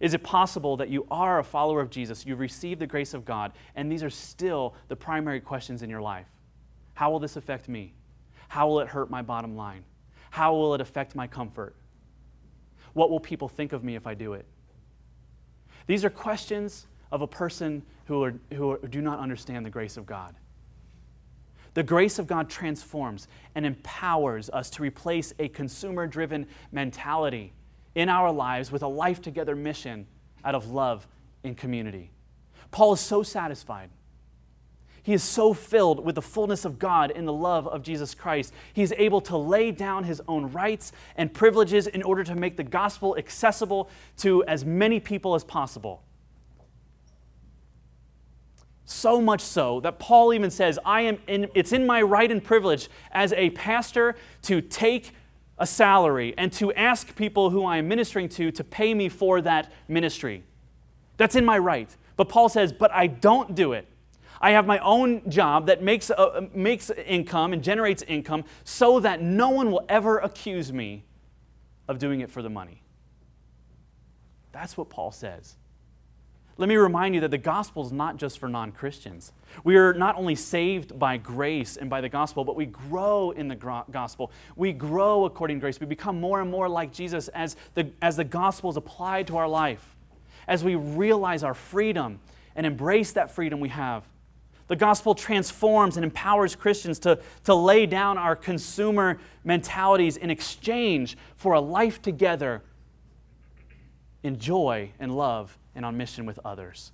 Is 0.00 0.12
it 0.12 0.22
possible 0.22 0.76
that 0.78 0.88
you 0.88 1.06
are 1.10 1.38
a 1.38 1.44
follower 1.44 1.80
of 1.80 1.88
Jesus, 1.88 2.26
you've 2.26 2.40
received 2.40 2.80
the 2.80 2.86
grace 2.86 3.14
of 3.14 3.24
God, 3.24 3.52
and 3.76 3.90
these 3.90 4.02
are 4.02 4.10
still 4.10 4.74
the 4.88 4.96
primary 4.96 5.40
questions 5.40 5.82
in 5.82 5.90
your 5.90 6.02
life? 6.02 6.26
How 6.94 7.10
will 7.10 7.20
this 7.20 7.36
affect 7.36 7.68
me? 7.68 7.94
How 8.48 8.68
will 8.68 8.80
it 8.80 8.88
hurt 8.88 9.08
my 9.08 9.22
bottom 9.22 9.56
line? 9.56 9.84
How 10.30 10.52
will 10.54 10.74
it 10.74 10.80
affect 10.80 11.14
my 11.14 11.26
comfort? 11.26 11.76
What 12.92 13.10
will 13.10 13.20
people 13.20 13.48
think 13.48 13.72
of 13.72 13.84
me 13.84 13.94
if 13.94 14.06
I 14.06 14.14
do 14.14 14.34
it? 14.34 14.46
These 15.86 16.04
are 16.04 16.10
questions 16.10 16.86
of 17.14 17.22
a 17.22 17.26
person 17.28 17.80
who, 18.06 18.24
are, 18.24 18.34
who 18.52 18.76
do 18.90 19.00
not 19.00 19.20
understand 19.20 19.64
the 19.64 19.70
grace 19.70 19.96
of 19.96 20.04
God. 20.04 20.34
The 21.74 21.84
grace 21.84 22.18
of 22.18 22.26
God 22.26 22.50
transforms 22.50 23.28
and 23.54 23.64
empowers 23.64 24.50
us 24.50 24.68
to 24.70 24.82
replace 24.82 25.32
a 25.38 25.46
consumer 25.46 26.08
driven 26.08 26.48
mentality 26.72 27.52
in 27.94 28.08
our 28.08 28.32
lives 28.32 28.72
with 28.72 28.82
a 28.82 28.88
life 28.88 29.22
together 29.22 29.54
mission 29.54 30.08
out 30.44 30.56
of 30.56 30.72
love 30.72 31.06
in 31.44 31.54
community. 31.54 32.10
Paul 32.72 32.94
is 32.94 33.00
so 33.00 33.22
satisfied. 33.22 33.90
He 35.04 35.12
is 35.12 35.22
so 35.22 35.54
filled 35.54 36.04
with 36.04 36.16
the 36.16 36.22
fullness 36.22 36.64
of 36.64 36.80
God 36.80 37.12
in 37.12 37.26
the 37.26 37.32
love 37.32 37.68
of 37.68 37.82
Jesus 37.82 38.12
Christ. 38.12 38.52
He 38.72 38.82
is 38.82 38.92
able 38.98 39.20
to 39.20 39.36
lay 39.36 39.70
down 39.70 40.02
his 40.02 40.20
own 40.26 40.50
rights 40.50 40.90
and 41.14 41.32
privileges 41.32 41.86
in 41.86 42.02
order 42.02 42.24
to 42.24 42.34
make 42.34 42.56
the 42.56 42.64
gospel 42.64 43.14
accessible 43.16 43.88
to 44.16 44.42
as 44.46 44.64
many 44.64 44.98
people 44.98 45.36
as 45.36 45.44
possible. 45.44 46.02
So 48.86 49.20
much 49.20 49.40
so 49.40 49.80
that 49.80 49.98
Paul 49.98 50.34
even 50.34 50.50
says, 50.50 50.78
I 50.84 51.02
am 51.02 51.18
in, 51.26 51.48
it's 51.54 51.72
in 51.72 51.86
my 51.86 52.02
right 52.02 52.30
and 52.30 52.42
privilege 52.42 52.88
as 53.12 53.32
a 53.32 53.50
pastor 53.50 54.14
to 54.42 54.60
take 54.60 55.12
a 55.58 55.66
salary 55.66 56.34
and 56.36 56.52
to 56.54 56.72
ask 56.74 57.14
people 57.16 57.50
who 57.50 57.64
I 57.64 57.78
am 57.78 57.88
ministering 57.88 58.28
to 58.30 58.50
to 58.50 58.64
pay 58.64 58.92
me 58.92 59.08
for 59.08 59.40
that 59.40 59.72
ministry. 59.88 60.42
That's 61.16 61.36
in 61.36 61.44
my 61.44 61.58
right. 61.58 61.94
But 62.16 62.28
Paul 62.28 62.48
says, 62.48 62.72
but 62.72 62.90
I 62.92 63.06
don't 63.06 63.54
do 63.54 63.72
it. 63.72 63.88
I 64.40 64.50
have 64.50 64.66
my 64.66 64.78
own 64.78 65.28
job 65.30 65.66
that 65.68 65.82
makes, 65.82 66.10
uh, 66.10 66.46
makes 66.52 66.90
income 66.90 67.52
and 67.52 67.62
generates 67.62 68.02
income 68.02 68.44
so 68.64 69.00
that 69.00 69.22
no 69.22 69.48
one 69.48 69.70
will 69.70 69.86
ever 69.88 70.18
accuse 70.18 70.72
me 70.72 71.04
of 71.88 71.98
doing 71.98 72.20
it 72.20 72.30
for 72.30 72.42
the 72.42 72.50
money. 72.50 72.82
That's 74.52 74.76
what 74.76 74.90
Paul 74.90 75.12
says. 75.12 75.56
Let 76.56 76.68
me 76.68 76.76
remind 76.76 77.16
you 77.16 77.20
that 77.22 77.32
the 77.32 77.38
gospel 77.38 77.84
is 77.84 77.90
not 77.90 78.16
just 78.16 78.38
for 78.38 78.48
non 78.48 78.70
Christians. 78.70 79.32
We 79.64 79.76
are 79.76 79.92
not 79.92 80.16
only 80.16 80.36
saved 80.36 80.96
by 80.98 81.16
grace 81.16 81.76
and 81.76 81.90
by 81.90 82.00
the 82.00 82.08
gospel, 82.08 82.44
but 82.44 82.54
we 82.54 82.66
grow 82.66 83.32
in 83.32 83.48
the 83.48 83.56
gospel. 83.56 84.30
We 84.54 84.72
grow 84.72 85.24
according 85.24 85.56
to 85.56 85.60
grace. 85.60 85.80
We 85.80 85.86
become 85.86 86.20
more 86.20 86.40
and 86.40 86.50
more 86.50 86.68
like 86.68 86.92
Jesus 86.92 87.26
as 87.28 87.56
the, 87.74 87.90
as 88.00 88.16
the 88.16 88.24
gospel 88.24 88.70
is 88.70 88.76
applied 88.76 89.26
to 89.28 89.36
our 89.36 89.48
life, 89.48 89.96
as 90.46 90.62
we 90.62 90.76
realize 90.76 91.42
our 91.42 91.54
freedom 91.54 92.20
and 92.54 92.64
embrace 92.64 93.12
that 93.12 93.32
freedom 93.32 93.58
we 93.58 93.70
have. 93.70 94.04
The 94.68 94.76
gospel 94.76 95.14
transforms 95.14 95.96
and 95.96 96.04
empowers 96.04 96.54
Christians 96.54 97.00
to, 97.00 97.18
to 97.44 97.54
lay 97.54 97.84
down 97.84 98.16
our 98.16 98.36
consumer 98.36 99.18
mentalities 99.42 100.16
in 100.16 100.30
exchange 100.30 101.18
for 101.34 101.54
a 101.54 101.60
life 101.60 102.00
together 102.00 102.62
in 104.22 104.38
joy 104.38 104.92
and 105.00 105.14
love 105.14 105.58
and 105.74 105.84
on 105.84 105.96
mission 105.96 106.26
with 106.26 106.38
others. 106.44 106.92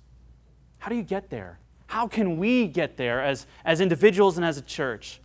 How 0.79 0.89
do 0.89 0.95
you 0.95 1.03
get 1.03 1.29
there? 1.29 1.59
How 1.87 2.07
can 2.07 2.37
we 2.37 2.67
get 2.67 2.97
there 2.97 3.21
as, 3.21 3.45
as 3.65 3.81
individuals 3.81 4.37
and 4.37 4.45
as 4.45 4.57
a 4.57 4.61
church? 4.61 5.19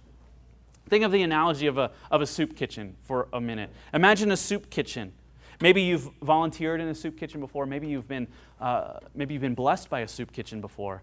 Think 0.89 1.05
of 1.05 1.13
the 1.13 1.23
analogy 1.23 1.67
of 1.67 1.79
a, 1.79 1.91
of 2.11 2.21
a 2.21 2.27
soup 2.27 2.57
kitchen 2.57 2.97
for 3.03 3.29
a 3.33 3.41
minute. 3.41 3.71
Imagine 3.93 4.31
a 4.31 4.37
soup 4.37 4.71
kitchen. 4.71 5.13
Maybe 5.61 5.83
you've 5.83 6.11
volunteered 6.23 6.81
in 6.81 6.89
a 6.89 6.95
soup 6.95 7.19
kitchen 7.19 7.41
before. 7.41 7.67
Maybe 7.67 7.89
you've 7.89 8.07
been, 8.07 8.29
uh, 8.61 8.99
maybe 9.15 9.35
you've 9.35 9.41
been 9.41 9.55
blessed 9.55 9.89
by 9.89 10.01
a 10.01 10.09
soup 10.09 10.33
kitchen 10.33 10.61
before. 10.61 11.03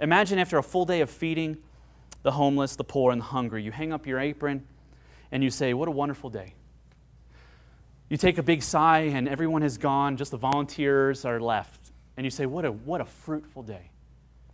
Imagine 0.00 0.38
after 0.38 0.58
a 0.58 0.62
full 0.62 0.84
day 0.84 1.00
of 1.00 1.10
feeding 1.10 1.56
the 2.22 2.32
homeless, 2.32 2.76
the 2.76 2.84
poor, 2.84 3.12
and 3.12 3.20
the 3.20 3.26
hungry, 3.26 3.62
you 3.62 3.70
hang 3.70 3.92
up 3.92 4.06
your 4.06 4.18
apron 4.18 4.66
and 5.30 5.44
you 5.44 5.50
say, 5.50 5.74
What 5.74 5.88
a 5.88 5.92
wonderful 5.92 6.28
day. 6.28 6.54
You 8.08 8.16
take 8.16 8.38
a 8.38 8.42
big 8.42 8.62
sigh, 8.62 9.00
and 9.00 9.28
everyone 9.28 9.62
has 9.62 9.78
gone, 9.78 10.16
just 10.16 10.30
the 10.30 10.36
volunteers 10.36 11.24
are 11.24 11.40
left. 11.40 11.92
And 12.16 12.24
you 12.24 12.30
say, 12.30 12.46
What 12.46 12.64
a, 12.64 12.72
what 12.72 13.00
a 13.00 13.04
fruitful 13.04 13.64
day. 13.64 13.90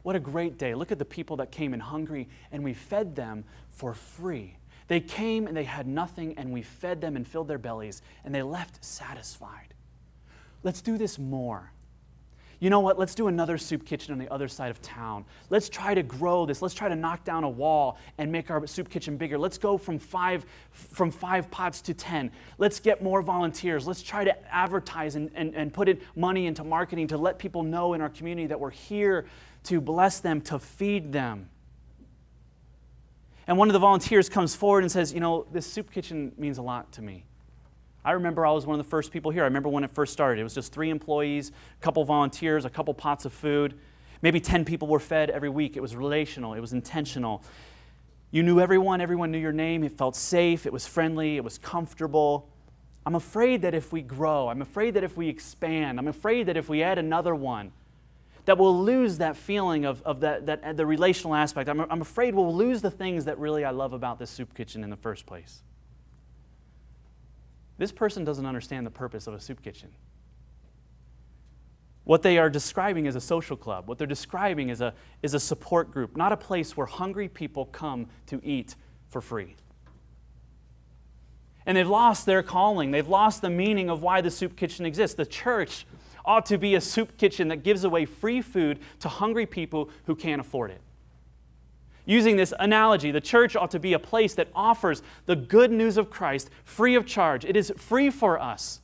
What 0.03 0.17
a 0.17 0.21
great 0.21 0.59
day. 0.59 0.75
Look 0.75 0.91
at 0.91 0.99
the 0.99 1.05
people 1.05 1.37
that 1.37 1.53
came 1.53 1.75
in 1.75 1.81
hungry, 1.81 2.29
and 2.51 2.65
we 2.65 2.75
fed 2.75 3.15
them 3.15 3.45
for 3.69 3.95
free. 3.95 4.57
They 4.89 5.01
came 5.01 5.47
and 5.47 5.57
they 5.57 5.65
had 5.65 5.87
nothing, 5.87 6.37
and 6.37 6.51
we 6.53 6.63
fed 6.63 7.01
them 7.01 7.15
and 7.15 7.27
filled 7.27 7.49
their 7.49 7.59
bellies, 7.59 8.03
and 8.25 8.35
they 8.35 8.43
left 8.43 8.85
satisfied. 8.85 9.75
Let's 10.63 10.81
do 10.81 10.99
this 10.99 11.19
more 11.19 11.73
you 12.63 12.71
know 12.71 12.79
what, 12.79 12.97
let's 12.97 13.17
do 13.17 13.27
another 13.27 13.59
soup 13.59 13.85
kitchen 13.85 14.13
on 14.13 14.21
the 14.21 14.33
other 14.33 14.47
side 14.47 14.71
of 14.71 14.81
town. 14.81 15.25
Let's 15.51 15.69
try 15.69 15.95
to 15.95 16.03
grow 16.05 16.47
this. 16.47 16.63
Let's 16.63 16.75
try 16.75 16.89
to 16.89 16.95
knock 16.95 17.25
down 17.25 17.43
a 17.43 17.49
wall 17.49 17.99
and 18.19 18.31
make 18.31 18.53
our 18.53 18.65
soup 18.69 18.89
kitchen 18.89 19.17
bigger. 19.17 19.37
Let's 19.37 19.59
go 19.59 19.77
from 19.77 19.99
five, 19.99 20.47
from 20.71 21.11
five 21.11 21.51
pots 21.51 21.83
to 21.83 21.93
10. 21.93 22.31
Let's 22.59 22.79
get 22.79 23.03
more 23.03 23.21
volunteers. 23.21 23.85
Let's 23.85 24.01
try 24.01 24.23
to 24.23 24.55
advertise 24.55 25.17
and, 25.17 25.33
and, 25.35 25.57
and 25.57 25.75
put 25.75 25.89
in 25.89 25.99
money 26.15 26.47
into 26.47 26.63
marketing 26.63 27.09
to 27.09 27.17
let 27.17 27.37
people 27.37 27.65
know 27.65 27.95
in 27.95 28.01
our 28.01 28.11
community 28.11 28.47
that 28.47 28.61
we're 28.61 28.71
here 28.71 29.27
to 29.65 29.81
bless 29.81 30.21
them, 30.21 30.41
to 30.43 30.61
feed 30.61 31.13
them. 31.13 31.51
And 33.49 33.59
one 33.59 33.71
of 33.71 33.73
the 33.73 33.81
volunteers 33.81 34.29
comes 34.29 34.55
forward 34.55 34.85
and 34.85 34.93
says, 34.93 35.13
You 35.13 35.19
know, 35.19 35.49
this 35.51 35.67
soup 35.67 35.91
kitchen 35.91 36.31
means 36.39 36.59
a 36.59 36.63
lot 36.63 36.93
to 36.93 37.03
me. 37.03 37.25
I 38.05 38.13
remember 38.13 38.45
I 38.45 38.51
was 38.51 38.67
one 38.67 38.79
of 38.79 38.85
the 38.85 38.91
first 38.91 39.13
people 39.13 39.31
here. 39.31 39.43
I 39.43 39.47
remember 39.47 39.69
when 39.69 39.85
it 39.85 39.91
first 39.91 40.13
started. 40.13 40.41
It 40.41 40.45
was 40.45 40.55
just 40.55 40.73
three 40.73 40.91
employees, 40.91 41.51
a 41.51 41.83
couple 41.83 42.05
volunteers, 42.05 42.65
a 42.65 42.71
couple 42.71 42.93
pots 42.95 43.25
of 43.25 43.33
food. 43.33 43.75
Maybe 44.23 44.41
10 44.41 44.65
people 44.65 44.89
were 44.89 45.01
fed 45.01 45.31
every 45.31 45.49
week. 45.49 45.77
It 45.77 45.81
was 45.81 45.95
relational, 45.95 46.55
it 46.55 46.61
was 46.61 46.73
intentional. 46.73 47.43
You 48.31 48.43
knew 48.43 48.61
everyone, 48.61 49.01
everyone 49.01 49.31
knew 49.31 49.39
your 49.39 49.53
name. 49.53 49.85
It 49.85 49.93
felt 49.93 50.17
safe, 50.17 50.65
it 50.65 50.73
was 50.73 50.87
friendly, 50.87 51.37
it 51.37 51.45
was 51.45 51.59
comfortable. 51.59 52.49
I'm 53.05 53.15
afraid 53.15 53.63
that 53.63 53.75
if 53.75 53.93
we 53.93 54.01
grow, 54.01 54.49
I'm 54.49 54.63
afraid 54.63 54.95
that 54.95 55.05
if 55.05 55.17
we 55.17 55.29
expand, 55.29 55.99
I'm 55.99 56.09
afraid 56.09 56.47
that 56.47 56.57
if 56.57 56.69
we 56.69 56.83
add 56.83 56.99
another 56.99 57.35
one, 57.35 57.73
that 58.45 58.59
we'll 58.59 58.81
lose 58.81 59.19
that 59.19 59.37
feeling 59.37 59.85
of, 59.85 60.03
of 60.03 60.21
that, 60.21 60.47
that, 60.47 60.77
the 60.77 60.87
relational 60.87 61.35
aspect. 61.35 61.69
I'm, 61.69 61.81
I'm 61.81 62.01
afraid 62.01 62.35
we'll 62.35 62.55
lose 62.55 62.81
the 62.81 62.91
things 62.91 63.25
that 63.27 63.39
really 63.39 63.65
I 63.65 63.71
love 63.71 63.93
about 63.93 64.19
this 64.19 64.31
soup 64.31 64.55
kitchen 64.55 64.83
in 64.83 64.91
the 64.91 64.97
first 64.97 65.27
place. 65.27 65.63
This 67.79 67.93
person 67.93 68.25
doesn't 68.25 68.47
understand 68.47 68.87
the 68.87 68.91
purpose 68.91 69.27
of 69.27 69.35
a 69.35 69.41
soup 69.41 69.63
kitchen. 69.63 69.91
What 72.05 72.23
they 72.23 72.39
are 72.39 72.51
describing 72.51 73.07
is 73.07 73.15
a 73.15 73.21
social 73.21 73.57
club. 73.57 73.89
What 73.89 73.99
they're 73.99 74.07
describing 74.07 74.71
is 74.71 74.81
a, 74.81 74.93
is 75.23 75.35
a 75.35 75.41
support 75.41 75.93
group, 75.93 76.17
not 76.17 76.33
a 76.33 76.37
place 76.37 76.77
where 76.77 76.87
hungry 76.87 77.29
people 77.29 77.67
come 77.67 78.09
to 78.27 78.41
eat 78.45 78.75
for 79.09 79.21
free. 79.21 79.55
And 81.65 81.77
they've 81.77 81.89
lost 81.89 82.27
their 82.27 82.43
calling. 82.43 82.91
They've 82.91 83.09
lost 83.09 83.41
the 83.41 83.51
meaning 83.51 83.89
of 83.89 84.03
why 84.03 84.21
the 84.21 84.33
soup 84.33 84.57
kitchen 84.57 84.85
exists. 84.85 85.17
The 85.17 85.27
church 85.27 85.87
ought 86.25 86.47
to 86.47 86.59
be 86.59 86.75
a 86.75 86.81
soup 86.81 87.17
kitchen 87.17 87.49
that 87.49 87.63
gives 87.63 87.85
away 87.85 88.05
free 88.05 88.43
food 88.43 88.81
to 89.01 89.09
hungry 89.09 89.47
people 89.47 89.91
who 90.07 90.17
can't 90.17 90.41
afford 90.41 90.73
it. 90.73 90.81
Using 92.05 92.37
this 92.37 92.53
analogy, 92.59 93.11
the 93.11 93.21
church 93.21 93.55
ought 93.55 93.71
to 93.71 93.79
be 93.79 93.93
a 93.93 93.99
place 93.99 94.35
that 94.35 94.49
offers 94.55 95.03
the 95.27 95.37
good 95.37 95.71
news 95.71 95.97
of 95.97 96.11
Christ 96.11 96.51
free 96.65 96.95
of 96.97 97.07
charge. 97.07 97.45
It 97.45 97.57
is 97.57 97.73
free 97.77 98.11
for 98.11 98.41
us. 98.41 98.81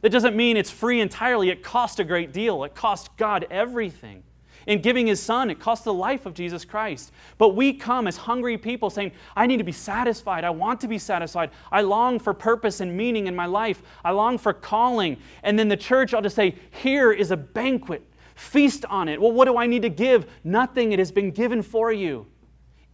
That 0.00 0.10
doesn't 0.10 0.36
mean 0.36 0.56
it's 0.56 0.70
free 0.70 1.00
entirely, 1.00 1.50
it 1.50 1.62
cost 1.62 2.00
a 2.00 2.04
great 2.04 2.32
deal. 2.32 2.64
It 2.64 2.74
cost 2.74 3.16
God 3.16 3.46
everything. 3.50 4.22
In 4.66 4.82
giving 4.82 5.06
his 5.06 5.22
son, 5.22 5.48
it 5.48 5.60
cost 5.60 5.84
the 5.84 5.94
life 5.94 6.26
of 6.26 6.34
Jesus 6.34 6.64
Christ. 6.64 7.12
But 7.38 7.50
we 7.50 7.72
come 7.72 8.08
as 8.08 8.16
hungry 8.16 8.58
people 8.58 8.90
saying, 8.90 9.12
I 9.36 9.46
need 9.46 9.58
to 9.58 9.64
be 9.64 9.70
satisfied. 9.72 10.42
I 10.42 10.50
want 10.50 10.80
to 10.80 10.88
be 10.88 10.98
satisfied. 10.98 11.50
I 11.70 11.82
long 11.82 12.18
for 12.18 12.34
purpose 12.34 12.80
and 12.80 12.96
meaning 12.96 13.28
in 13.28 13.36
my 13.36 13.46
life. 13.46 13.80
I 14.04 14.10
long 14.10 14.38
for 14.38 14.52
calling. 14.52 15.18
And 15.44 15.56
then 15.56 15.68
the 15.68 15.76
church 15.76 16.14
ought 16.14 16.22
to 16.22 16.30
say, 16.30 16.56
Here 16.82 17.12
is 17.12 17.30
a 17.30 17.36
banquet. 17.36 18.02
Feast 18.34 18.84
on 18.86 19.08
it. 19.08 19.20
Well, 19.20 19.32
what 19.32 19.44
do 19.44 19.56
I 19.56 19.66
need 19.66 19.82
to 19.82 19.88
give? 19.88 20.26
Nothing. 20.42 20.92
It 20.92 20.98
has 20.98 21.12
been 21.12 21.30
given 21.30 21.62
for 21.62 21.92
you. 21.92 22.26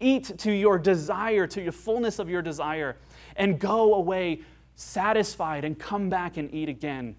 Eat 0.03 0.37
to 0.39 0.53
your 0.53 0.79
desire, 0.79 1.47
to 1.47 1.63
your 1.63 1.73
fullness 1.73 2.19
of 2.19 2.29
your 2.29 2.43
desire, 2.43 2.97
and 3.37 3.59
go 3.59 3.95
away 3.95 4.41
satisfied 4.75 5.65
and 5.65 5.79
come 5.79 6.11
back 6.11 6.37
and 6.37 6.53
eat 6.53 6.69
again. 6.69 7.17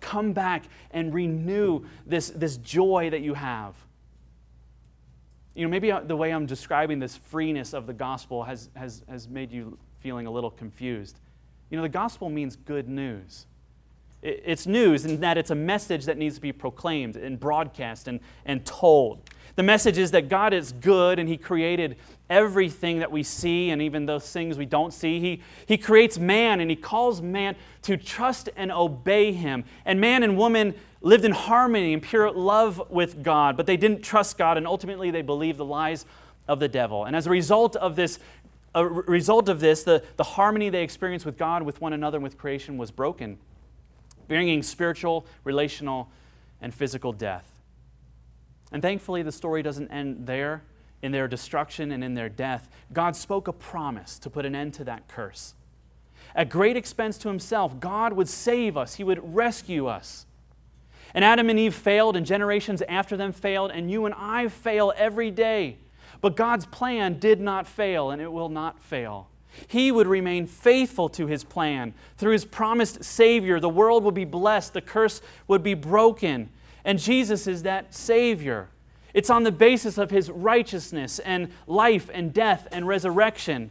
Come 0.00 0.32
back 0.32 0.64
and 0.90 1.14
renew 1.14 1.84
this, 2.04 2.30
this 2.30 2.56
joy 2.56 3.10
that 3.10 3.20
you 3.20 3.34
have. 3.34 3.74
You 5.54 5.64
know, 5.64 5.70
maybe 5.70 5.92
uh, 5.92 6.00
the 6.00 6.16
way 6.16 6.30
I'm 6.30 6.46
describing 6.46 6.98
this 6.98 7.16
freeness 7.16 7.74
of 7.74 7.86
the 7.86 7.92
gospel 7.92 8.42
has, 8.44 8.70
has, 8.74 9.04
has 9.08 9.28
made 9.28 9.52
you 9.52 9.78
feeling 9.98 10.26
a 10.26 10.30
little 10.30 10.50
confused. 10.50 11.20
You 11.70 11.76
know, 11.76 11.82
the 11.82 11.88
gospel 11.88 12.30
means 12.30 12.56
good 12.56 12.88
news. 12.88 13.46
It's 14.22 14.66
news 14.66 15.04
in 15.04 15.20
that 15.20 15.36
it's 15.36 15.50
a 15.50 15.54
message 15.54 16.04
that 16.04 16.16
needs 16.16 16.36
to 16.36 16.40
be 16.40 16.52
proclaimed 16.52 17.16
and 17.16 17.38
broadcast 17.38 18.08
and, 18.08 18.20
and 18.44 18.64
told. 18.64 19.28
The 19.54 19.62
message 19.62 19.98
is 19.98 20.12
that 20.12 20.28
God 20.28 20.52
is 20.52 20.72
good 20.72 21.18
and 21.18 21.28
He 21.28 21.36
created 21.36 21.96
everything 22.30 23.00
that 23.00 23.12
we 23.12 23.22
see 23.22 23.70
and 23.70 23.82
even 23.82 24.06
those 24.06 24.30
things 24.30 24.56
we 24.56 24.64
don't 24.64 24.92
see. 24.92 25.20
He, 25.20 25.42
he 25.66 25.76
creates 25.76 26.18
man 26.18 26.60
and 26.60 26.70
He 26.70 26.76
calls 26.76 27.20
man 27.20 27.56
to 27.82 27.96
trust 27.96 28.48
and 28.56 28.72
obey 28.72 29.32
Him. 29.32 29.64
And 29.84 30.00
man 30.00 30.22
and 30.22 30.36
woman 30.36 30.74
lived 31.00 31.24
in 31.24 31.32
harmony 31.32 31.92
and 31.92 32.02
pure 32.02 32.30
love 32.30 32.82
with 32.90 33.22
God, 33.22 33.56
but 33.56 33.66
they 33.66 33.76
didn't 33.76 34.02
trust 34.02 34.38
God 34.38 34.56
and 34.56 34.66
ultimately 34.66 35.10
they 35.10 35.22
believed 35.22 35.58
the 35.58 35.64
lies 35.64 36.06
of 36.48 36.60
the 36.60 36.68
devil. 36.68 37.04
And 37.04 37.14
as 37.14 37.26
a 37.26 37.30
result 37.30 37.76
of 37.76 37.96
this, 37.96 38.18
a 38.74 38.86
result 38.86 39.48
of 39.48 39.60
this, 39.60 39.82
the, 39.82 40.02
the 40.16 40.24
harmony 40.24 40.70
they 40.70 40.82
experienced 40.82 41.26
with 41.26 41.36
God, 41.36 41.62
with 41.62 41.80
one 41.80 41.92
another, 41.92 42.16
and 42.16 42.24
with 42.24 42.38
creation 42.38 42.78
was 42.78 42.90
broken 42.90 43.38
bringing 44.28 44.62
spiritual, 44.62 45.26
relational, 45.44 46.08
and 46.62 46.72
physical 46.72 47.12
death. 47.12 47.51
And 48.72 48.82
thankfully, 48.82 49.22
the 49.22 49.32
story 49.32 49.62
doesn't 49.62 49.90
end 49.90 50.26
there 50.26 50.62
in 51.02 51.12
their 51.12 51.28
destruction 51.28 51.92
and 51.92 52.02
in 52.02 52.14
their 52.14 52.28
death. 52.28 52.68
God 52.92 53.16
spoke 53.16 53.48
a 53.48 53.52
promise 53.52 54.18
to 54.20 54.30
put 54.30 54.46
an 54.46 54.54
end 54.54 54.74
to 54.74 54.84
that 54.84 55.08
curse. 55.08 55.54
At 56.34 56.48
great 56.48 56.76
expense 56.76 57.18
to 57.18 57.28
himself, 57.28 57.78
God 57.78 58.14
would 58.14 58.28
save 58.28 58.76
us, 58.76 58.94
he 58.94 59.04
would 59.04 59.34
rescue 59.34 59.86
us. 59.86 60.26
And 61.14 61.24
Adam 61.24 61.50
and 61.50 61.58
Eve 61.58 61.74
failed, 61.74 62.16
and 62.16 62.24
generations 62.24 62.82
after 62.88 63.16
them 63.16 63.32
failed, 63.32 63.70
and 63.70 63.90
you 63.90 64.06
and 64.06 64.14
I 64.16 64.48
fail 64.48 64.94
every 64.96 65.30
day. 65.30 65.76
But 66.22 66.36
God's 66.36 66.64
plan 66.64 67.18
did 67.18 67.40
not 67.40 67.66
fail, 67.66 68.10
and 68.10 68.22
it 68.22 68.32
will 68.32 68.48
not 68.48 68.80
fail. 68.80 69.28
He 69.68 69.92
would 69.92 70.06
remain 70.06 70.46
faithful 70.46 71.10
to 71.10 71.26
his 71.26 71.44
plan. 71.44 71.92
Through 72.16 72.32
his 72.32 72.46
promised 72.46 73.04
Savior, 73.04 73.60
the 73.60 73.68
world 73.68 74.04
would 74.04 74.14
be 74.14 74.24
blessed, 74.24 74.72
the 74.72 74.80
curse 74.80 75.20
would 75.48 75.62
be 75.62 75.74
broken. 75.74 76.48
And 76.84 76.98
Jesus 76.98 77.46
is 77.46 77.62
that 77.62 77.94
Savior. 77.94 78.68
It's 79.14 79.30
on 79.30 79.42
the 79.42 79.52
basis 79.52 79.98
of 79.98 80.10
his 80.10 80.30
righteousness 80.30 81.18
and 81.18 81.50
life 81.66 82.10
and 82.12 82.32
death 82.32 82.66
and 82.72 82.86
resurrection 82.86 83.70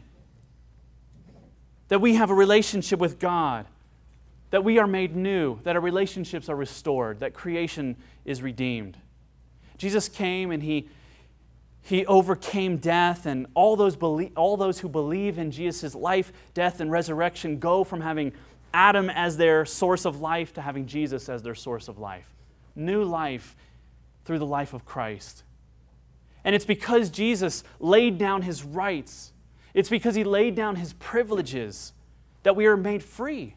that 1.88 2.00
we 2.00 2.14
have 2.14 2.30
a 2.30 2.34
relationship 2.34 2.98
with 2.98 3.18
God, 3.18 3.66
that 4.50 4.64
we 4.64 4.78
are 4.78 4.86
made 4.86 5.14
new, 5.14 5.58
that 5.64 5.76
our 5.76 5.82
relationships 5.82 6.48
are 6.48 6.56
restored, 6.56 7.20
that 7.20 7.34
creation 7.34 7.96
is 8.24 8.40
redeemed. 8.40 8.96
Jesus 9.76 10.08
came 10.08 10.50
and 10.50 10.62
he 10.62 10.88
he 11.84 12.06
overcame 12.06 12.76
death, 12.76 13.26
and 13.26 13.48
all 13.54 13.74
those, 13.74 13.96
belie- 13.96 14.30
all 14.36 14.56
those 14.56 14.78
who 14.78 14.88
believe 14.88 15.36
in 15.38 15.50
Jesus' 15.50 15.94
life, 15.94 16.32
death, 16.54 16.80
and 16.80 16.90
resurrection 16.90 17.58
go 17.58 17.82
from 17.82 18.00
having 18.00 18.32
Adam 18.72 19.10
as 19.10 19.36
their 19.36 19.64
source 19.64 20.04
of 20.04 20.20
life 20.20 20.52
to 20.54 20.62
having 20.62 20.86
Jesus 20.86 21.28
as 21.28 21.42
their 21.42 21.56
source 21.56 21.88
of 21.88 21.98
life. 21.98 22.32
New 22.74 23.04
life 23.04 23.56
through 24.24 24.38
the 24.38 24.46
life 24.46 24.72
of 24.72 24.84
Christ. 24.84 25.42
And 26.44 26.54
it's 26.54 26.64
because 26.64 27.10
Jesus 27.10 27.64
laid 27.78 28.18
down 28.18 28.42
his 28.42 28.64
rights, 28.64 29.32
it's 29.74 29.88
because 29.88 30.14
he 30.14 30.24
laid 30.24 30.54
down 30.54 30.76
his 30.76 30.92
privileges 30.94 31.92
that 32.42 32.56
we 32.56 32.66
are 32.66 32.76
made 32.76 33.02
free, 33.02 33.54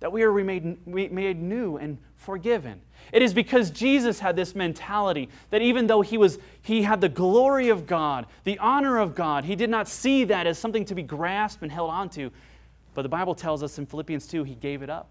that 0.00 0.12
we 0.12 0.22
are 0.22 0.32
made, 0.32 0.86
made 0.86 1.42
new 1.42 1.76
and 1.76 1.98
forgiven. 2.16 2.80
It 3.12 3.22
is 3.22 3.32
because 3.32 3.70
Jesus 3.70 4.20
had 4.20 4.36
this 4.36 4.54
mentality 4.54 5.28
that 5.50 5.62
even 5.62 5.86
though 5.86 6.02
he 6.02 6.18
was 6.18 6.38
he 6.62 6.82
had 6.82 7.00
the 7.00 7.08
glory 7.08 7.70
of 7.70 7.86
God, 7.86 8.26
the 8.44 8.58
honor 8.58 8.98
of 8.98 9.14
God, 9.14 9.44
he 9.44 9.56
did 9.56 9.70
not 9.70 9.88
see 9.88 10.24
that 10.24 10.46
as 10.46 10.58
something 10.58 10.84
to 10.84 10.94
be 10.94 11.02
grasped 11.02 11.62
and 11.62 11.72
held 11.72 11.90
onto. 11.90 12.30
But 12.94 13.02
the 13.02 13.08
Bible 13.08 13.34
tells 13.34 13.62
us 13.62 13.78
in 13.78 13.86
Philippians 13.86 14.26
2 14.26 14.44
he 14.44 14.54
gave 14.54 14.82
it 14.82 14.90
up. 14.90 15.08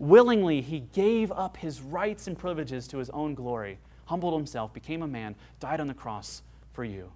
Willingly 0.00 0.62
he 0.62 0.80
gave 0.80 1.30
up 1.30 1.58
his 1.58 1.82
rights 1.82 2.26
and 2.26 2.36
privileges 2.36 2.88
to 2.88 2.96
his 2.96 3.10
own 3.10 3.34
glory, 3.34 3.78
humbled 4.06 4.32
himself, 4.32 4.72
became 4.72 5.02
a 5.02 5.06
man, 5.06 5.36
died 5.60 5.78
on 5.78 5.88
the 5.88 5.94
cross 5.94 6.42
for 6.72 6.84
you. 6.84 7.12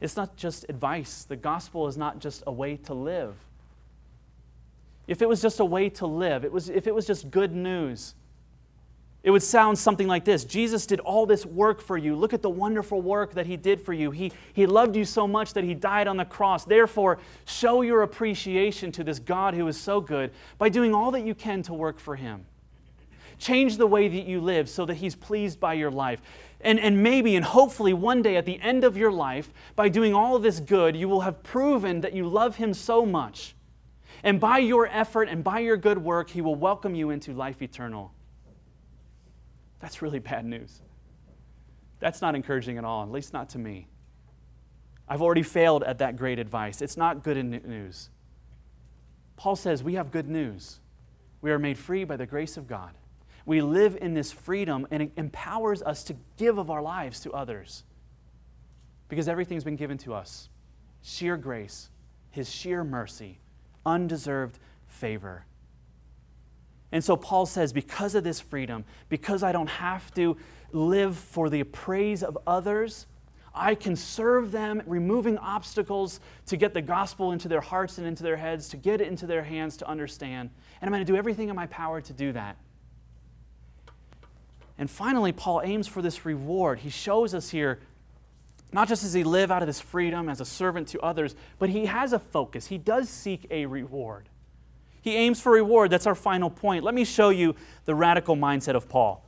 It's 0.00 0.16
not 0.16 0.34
just 0.36 0.64
advice. 0.70 1.24
The 1.24 1.36
gospel 1.36 1.86
is 1.88 1.98
not 1.98 2.20
just 2.20 2.42
a 2.46 2.52
way 2.52 2.76
to 2.78 2.94
live. 2.94 3.34
If 5.06 5.20
it 5.20 5.28
was 5.28 5.42
just 5.42 5.60
a 5.60 5.64
way 5.64 5.90
to 5.90 6.06
live, 6.06 6.42
it 6.42 6.50
was, 6.50 6.70
if 6.70 6.86
it 6.86 6.94
was 6.94 7.06
just 7.06 7.30
good 7.30 7.54
news, 7.54 8.14
it 9.24 9.30
would 9.30 9.42
sound 9.42 9.78
something 9.78 10.06
like 10.06 10.26
this 10.26 10.44
Jesus 10.44 10.86
did 10.86 11.00
all 11.00 11.24
this 11.24 11.46
work 11.46 11.80
for 11.80 11.96
you. 11.96 12.14
Look 12.14 12.34
at 12.34 12.42
the 12.42 12.50
wonderful 12.50 13.00
work 13.00 13.32
that 13.32 13.46
He 13.46 13.56
did 13.56 13.80
for 13.80 13.94
you. 13.94 14.10
He, 14.10 14.30
he 14.52 14.66
loved 14.66 14.94
you 14.94 15.06
so 15.06 15.26
much 15.26 15.54
that 15.54 15.64
He 15.64 15.72
died 15.72 16.06
on 16.06 16.18
the 16.18 16.26
cross. 16.26 16.66
Therefore, 16.66 17.18
show 17.46 17.80
your 17.80 18.02
appreciation 18.02 18.92
to 18.92 19.02
this 19.02 19.18
God 19.18 19.54
who 19.54 19.66
is 19.66 19.80
so 19.80 20.00
good 20.00 20.30
by 20.58 20.68
doing 20.68 20.94
all 20.94 21.10
that 21.12 21.24
you 21.24 21.34
can 21.34 21.62
to 21.62 21.74
work 21.74 21.98
for 21.98 22.16
Him. 22.16 22.44
Change 23.38 23.78
the 23.78 23.86
way 23.86 24.08
that 24.08 24.26
you 24.26 24.42
live 24.42 24.68
so 24.68 24.84
that 24.84 24.94
He's 24.94 25.16
pleased 25.16 25.58
by 25.58 25.72
your 25.72 25.90
life. 25.90 26.20
And, 26.60 26.78
and 26.78 27.02
maybe 27.02 27.34
and 27.34 27.44
hopefully 27.44 27.94
one 27.94 28.20
day 28.20 28.36
at 28.36 28.44
the 28.44 28.60
end 28.60 28.84
of 28.84 28.94
your 28.94 29.10
life, 29.10 29.50
by 29.74 29.88
doing 29.88 30.12
all 30.14 30.38
this 30.38 30.60
good, 30.60 30.94
you 30.94 31.08
will 31.08 31.22
have 31.22 31.42
proven 31.42 32.02
that 32.02 32.12
you 32.12 32.28
love 32.28 32.56
Him 32.56 32.74
so 32.74 33.06
much. 33.06 33.54
And 34.22 34.38
by 34.38 34.58
your 34.58 34.86
effort 34.86 35.30
and 35.30 35.42
by 35.42 35.60
your 35.60 35.78
good 35.78 35.98
work, 35.98 36.28
He 36.28 36.42
will 36.42 36.54
welcome 36.54 36.94
you 36.94 37.08
into 37.08 37.32
life 37.32 37.62
eternal. 37.62 38.12
That's 39.84 40.00
really 40.00 40.18
bad 40.18 40.46
news. 40.46 40.80
That's 42.00 42.22
not 42.22 42.34
encouraging 42.34 42.78
at 42.78 42.86
all, 42.86 43.02
at 43.02 43.10
least 43.10 43.34
not 43.34 43.50
to 43.50 43.58
me. 43.58 43.86
I've 45.06 45.20
already 45.20 45.42
failed 45.42 45.82
at 45.82 45.98
that 45.98 46.16
great 46.16 46.38
advice. 46.38 46.80
It's 46.80 46.96
not 46.96 47.22
good 47.22 47.36
news. 47.44 48.08
Paul 49.36 49.56
says 49.56 49.82
we 49.82 49.92
have 49.96 50.10
good 50.10 50.26
news. 50.26 50.80
We 51.42 51.50
are 51.50 51.58
made 51.58 51.76
free 51.76 52.04
by 52.04 52.16
the 52.16 52.24
grace 52.24 52.56
of 52.56 52.66
God. 52.66 52.92
We 53.44 53.60
live 53.60 53.98
in 54.00 54.14
this 54.14 54.32
freedom, 54.32 54.86
and 54.90 55.02
it 55.02 55.12
empowers 55.18 55.82
us 55.82 56.02
to 56.04 56.16
give 56.38 56.56
of 56.56 56.70
our 56.70 56.80
lives 56.80 57.20
to 57.20 57.32
others 57.32 57.84
because 59.10 59.28
everything's 59.28 59.64
been 59.64 59.76
given 59.76 59.98
to 59.98 60.14
us 60.14 60.48
sheer 61.02 61.36
grace, 61.36 61.90
His 62.30 62.50
sheer 62.50 62.84
mercy, 62.84 63.38
undeserved 63.84 64.58
favor. 64.86 65.44
And 66.94 67.02
so 67.02 67.16
Paul 67.16 67.44
says, 67.44 67.72
because 67.72 68.14
of 68.14 68.22
this 68.22 68.38
freedom, 68.38 68.84
because 69.08 69.42
I 69.42 69.50
don't 69.50 69.68
have 69.68 70.14
to 70.14 70.36
live 70.70 71.16
for 71.16 71.50
the 71.50 71.64
praise 71.64 72.22
of 72.22 72.38
others, 72.46 73.08
I 73.52 73.74
can 73.74 73.96
serve 73.96 74.52
them, 74.52 74.80
removing 74.86 75.36
obstacles 75.38 76.20
to 76.46 76.56
get 76.56 76.72
the 76.72 76.80
gospel 76.80 77.32
into 77.32 77.48
their 77.48 77.60
hearts 77.60 77.98
and 77.98 78.06
into 78.06 78.22
their 78.22 78.36
heads, 78.36 78.68
to 78.68 78.76
get 78.76 79.00
it 79.00 79.08
into 79.08 79.26
their 79.26 79.42
hands 79.42 79.76
to 79.78 79.88
understand. 79.88 80.50
And 80.80 80.88
I'm 80.88 80.92
going 80.92 81.04
to 81.04 81.12
do 81.12 81.18
everything 81.18 81.48
in 81.48 81.56
my 81.56 81.66
power 81.66 82.00
to 82.00 82.12
do 82.12 82.30
that. 82.30 82.58
And 84.78 84.88
finally, 84.88 85.32
Paul 85.32 85.62
aims 85.64 85.88
for 85.88 86.00
this 86.00 86.24
reward. 86.24 86.78
He 86.78 86.90
shows 86.90 87.34
us 87.34 87.50
here, 87.50 87.80
not 88.70 88.86
just 88.86 89.02
does 89.02 89.12
he 89.12 89.24
live 89.24 89.50
out 89.50 89.62
of 89.62 89.66
this 89.66 89.80
freedom 89.80 90.28
as 90.28 90.40
a 90.40 90.44
servant 90.44 90.86
to 90.88 91.00
others, 91.00 91.34
but 91.58 91.70
he 91.70 91.86
has 91.86 92.12
a 92.12 92.20
focus. 92.20 92.68
He 92.68 92.78
does 92.78 93.08
seek 93.08 93.48
a 93.50 93.66
reward. 93.66 94.28
He 95.04 95.16
aims 95.16 95.38
for 95.38 95.52
reward. 95.52 95.90
That's 95.90 96.06
our 96.06 96.14
final 96.14 96.48
point. 96.48 96.82
Let 96.82 96.94
me 96.94 97.04
show 97.04 97.28
you 97.28 97.54
the 97.84 97.94
radical 97.94 98.36
mindset 98.36 98.74
of 98.74 98.88
Paul. 98.88 99.22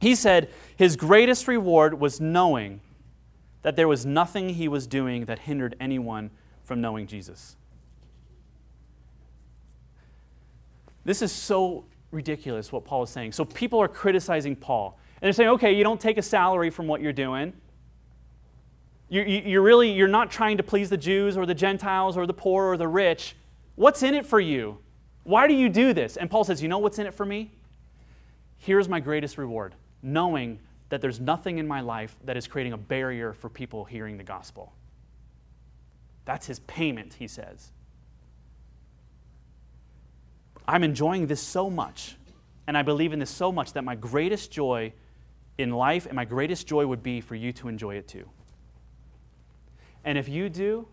He 0.00 0.14
said 0.14 0.48
his 0.76 0.94
greatest 0.94 1.48
reward 1.48 1.98
was 1.98 2.20
knowing 2.20 2.80
that 3.62 3.74
there 3.74 3.88
was 3.88 4.06
nothing 4.06 4.50
he 4.50 4.68
was 4.68 4.86
doing 4.86 5.24
that 5.24 5.40
hindered 5.40 5.74
anyone 5.80 6.30
from 6.62 6.80
knowing 6.80 7.08
Jesus. 7.08 7.56
This 11.04 11.20
is 11.20 11.32
so 11.32 11.84
ridiculous 12.12 12.70
what 12.70 12.84
Paul 12.84 13.02
is 13.02 13.10
saying. 13.10 13.32
So 13.32 13.44
people 13.44 13.80
are 13.80 13.88
criticizing 13.88 14.54
Paul. 14.54 15.00
And 15.20 15.26
they're 15.26 15.32
saying, 15.32 15.50
okay, 15.50 15.72
you 15.72 15.82
don't 15.82 16.00
take 16.00 16.16
a 16.16 16.22
salary 16.22 16.70
from 16.70 16.86
what 16.86 17.00
you're 17.00 17.12
doing. 17.12 17.54
You're, 19.08 19.26
you're 19.26 19.62
really, 19.62 19.90
you're 19.90 20.06
not 20.06 20.30
trying 20.30 20.58
to 20.58 20.62
please 20.62 20.90
the 20.90 20.96
Jews 20.96 21.36
or 21.36 21.44
the 21.44 21.56
Gentiles 21.56 22.16
or 22.16 22.24
the 22.24 22.34
poor 22.34 22.66
or 22.66 22.76
the 22.76 22.86
rich. 22.86 23.34
What's 23.74 24.04
in 24.04 24.14
it 24.14 24.24
for 24.24 24.38
you? 24.38 24.78
Why 25.24 25.46
do 25.46 25.54
you 25.54 25.68
do 25.68 25.92
this? 25.92 26.16
And 26.16 26.30
Paul 26.30 26.44
says, 26.44 26.62
You 26.62 26.68
know 26.68 26.78
what's 26.78 26.98
in 26.98 27.06
it 27.06 27.14
for 27.14 27.24
me? 27.24 27.50
Here's 28.58 28.88
my 28.88 29.00
greatest 29.00 29.38
reward 29.38 29.74
knowing 30.02 30.58
that 30.88 31.00
there's 31.00 31.20
nothing 31.20 31.58
in 31.58 31.66
my 31.66 31.80
life 31.80 32.16
that 32.24 32.36
is 32.36 32.46
creating 32.46 32.72
a 32.72 32.76
barrier 32.76 33.32
for 33.32 33.48
people 33.48 33.84
hearing 33.84 34.18
the 34.18 34.24
gospel. 34.24 34.72
That's 36.24 36.46
his 36.46 36.58
payment, 36.60 37.14
he 37.14 37.28
says. 37.28 37.70
I'm 40.66 40.82
enjoying 40.84 41.28
this 41.28 41.40
so 41.40 41.70
much, 41.70 42.16
and 42.66 42.76
I 42.76 42.82
believe 42.82 43.12
in 43.12 43.18
this 43.18 43.30
so 43.30 43.50
much 43.50 43.72
that 43.72 43.84
my 43.84 43.94
greatest 43.94 44.50
joy 44.50 44.92
in 45.56 45.70
life 45.70 46.06
and 46.06 46.14
my 46.14 46.24
greatest 46.24 46.66
joy 46.66 46.86
would 46.86 47.02
be 47.02 47.20
for 47.20 47.34
you 47.34 47.52
to 47.52 47.68
enjoy 47.68 47.94
it 47.96 48.08
too. 48.08 48.28
And 50.04 50.18
if 50.18 50.28
you 50.28 50.48
do, 50.48 50.86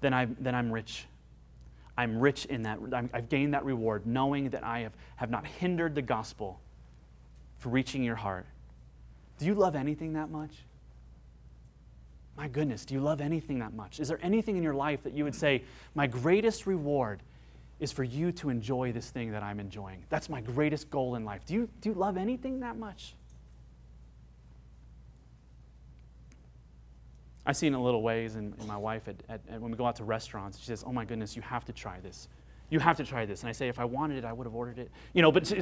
then, 0.00 0.12
I, 0.12 0.26
then 0.38 0.54
I'm 0.54 0.70
rich 0.70 1.06
I'm 1.96 2.18
rich 2.18 2.46
in 2.46 2.62
that. 2.62 2.78
i 2.92 3.08
have 3.12 3.28
gained 3.28 3.54
that 3.54 3.64
reward, 3.64 4.06
knowing 4.06 4.50
that 4.50 4.64
I 4.64 4.80
have, 4.80 4.92
have 5.16 5.30
not 5.30 5.46
hindered 5.46 5.94
the 5.94 6.02
gospel 6.02 6.60
for 7.58 7.68
reaching 7.68 8.02
your 8.02 8.16
heart. 8.16 8.46
Do 9.38 9.46
you 9.46 9.54
love 9.54 9.76
anything 9.76 10.14
that 10.14 10.30
much? 10.30 10.52
My 12.36 12.48
goodness, 12.48 12.84
do 12.86 12.94
you 12.94 13.00
love 13.00 13.20
anything 13.20 13.58
that 13.58 13.74
much? 13.74 14.00
Is 14.00 14.08
there 14.08 14.18
anything 14.22 14.56
in 14.56 14.62
your 14.62 14.74
life 14.74 15.02
that 15.02 15.12
you 15.12 15.24
would 15.24 15.34
say, 15.34 15.64
my 15.94 16.06
greatest 16.06 16.66
reward 16.66 17.22
is 17.78 17.92
for 17.92 18.04
you 18.04 18.32
to 18.32 18.48
enjoy 18.48 18.92
this 18.92 19.10
thing 19.10 19.32
that 19.32 19.42
I'm 19.42 19.60
enjoying? 19.60 20.04
That's 20.08 20.28
my 20.28 20.40
greatest 20.40 20.90
goal 20.90 21.14
in 21.14 21.24
life. 21.24 21.44
Do 21.44 21.54
you, 21.54 21.68
do 21.80 21.90
you 21.90 21.94
love 21.94 22.16
anything 22.16 22.60
that 22.60 22.78
much? 22.78 23.14
I 27.44 27.52
see 27.52 27.66
it 27.66 27.72
in 27.72 27.82
little 27.82 28.02
ways 28.02 28.36
in, 28.36 28.54
my 28.66 28.76
wife 28.76 29.08
at, 29.08 29.16
at, 29.28 29.40
at, 29.48 29.60
when 29.60 29.70
we 29.70 29.76
go 29.76 29.86
out 29.86 29.96
to 29.96 30.04
restaurants. 30.04 30.58
She 30.58 30.66
says, 30.66 30.84
Oh 30.86 30.92
my 30.92 31.04
goodness, 31.04 31.34
you 31.34 31.42
have 31.42 31.64
to 31.64 31.72
try 31.72 31.98
this. 32.00 32.28
You 32.70 32.78
have 32.78 32.96
to 32.96 33.04
try 33.04 33.26
this. 33.26 33.40
And 33.40 33.48
I 33.48 33.52
say, 33.52 33.68
If 33.68 33.78
I 33.80 33.84
wanted 33.84 34.18
it, 34.18 34.24
I 34.24 34.32
would 34.32 34.46
have 34.46 34.54
ordered 34.54 34.78
it. 34.78 34.90
You 35.12 35.22
know, 35.22 35.32
but 35.32 35.46
she, 35.46 35.60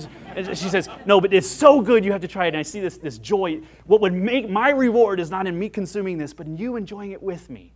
she 0.55 0.69
says, 0.69 0.89
No, 1.07 1.21
but 1.21 1.33
it's 1.33 1.49
so 1.49 1.81
good, 1.81 2.05
you 2.05 2.13
have 2.13 2.21
to 2.21 2.29
try 2.29 2.47
it. 2.47 2.49
And 2.49 2.59
I 2.59 2.63
see 2.63 2.81
this, 2.81 2.99
this 2.99 3.19
joy. 3.19 3.63
What 3.87 4.01
would 4.03 4.13
make 4.13 4.51
my 4.51 4.71
reward 4.71 5.21
is 5.21 5.31
not 5.31 5.47
in 5.47 5.59
me 5.59 5.69
consuming 5.69 6.19
this, 6.19 6.35
but 6.35 6.47
in 6.47 6.57
you 6.57 6.77
enjoying 6.77 7.13
it 7.13 7.23
with 7.23 7.49
me. 7.49 7.73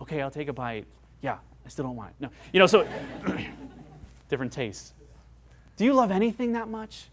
Okay, 0.00 0.22
I'll 0.22 0.30
take 0.30 0.48
a 0.48 0.52
bite. 0.52 0.86
Yeah, 1.20 1.38
I 1.66 1.68
still 1.68 1.84
don't 1.84 1.96
want 1.96 2.10
it. 2.10 2.14
No. 2.20 2.30
You 2.52 2.60
know, 2.60 2.66
so 2.66 2.86
different 4.28 4.52
tastes. 4.52 4.94
Do 5.76 5.84
you 5.84 5.94
love 5.94 6.10
anything 6.10 6.52
that 6.52 6.68
much? 6.68 7.06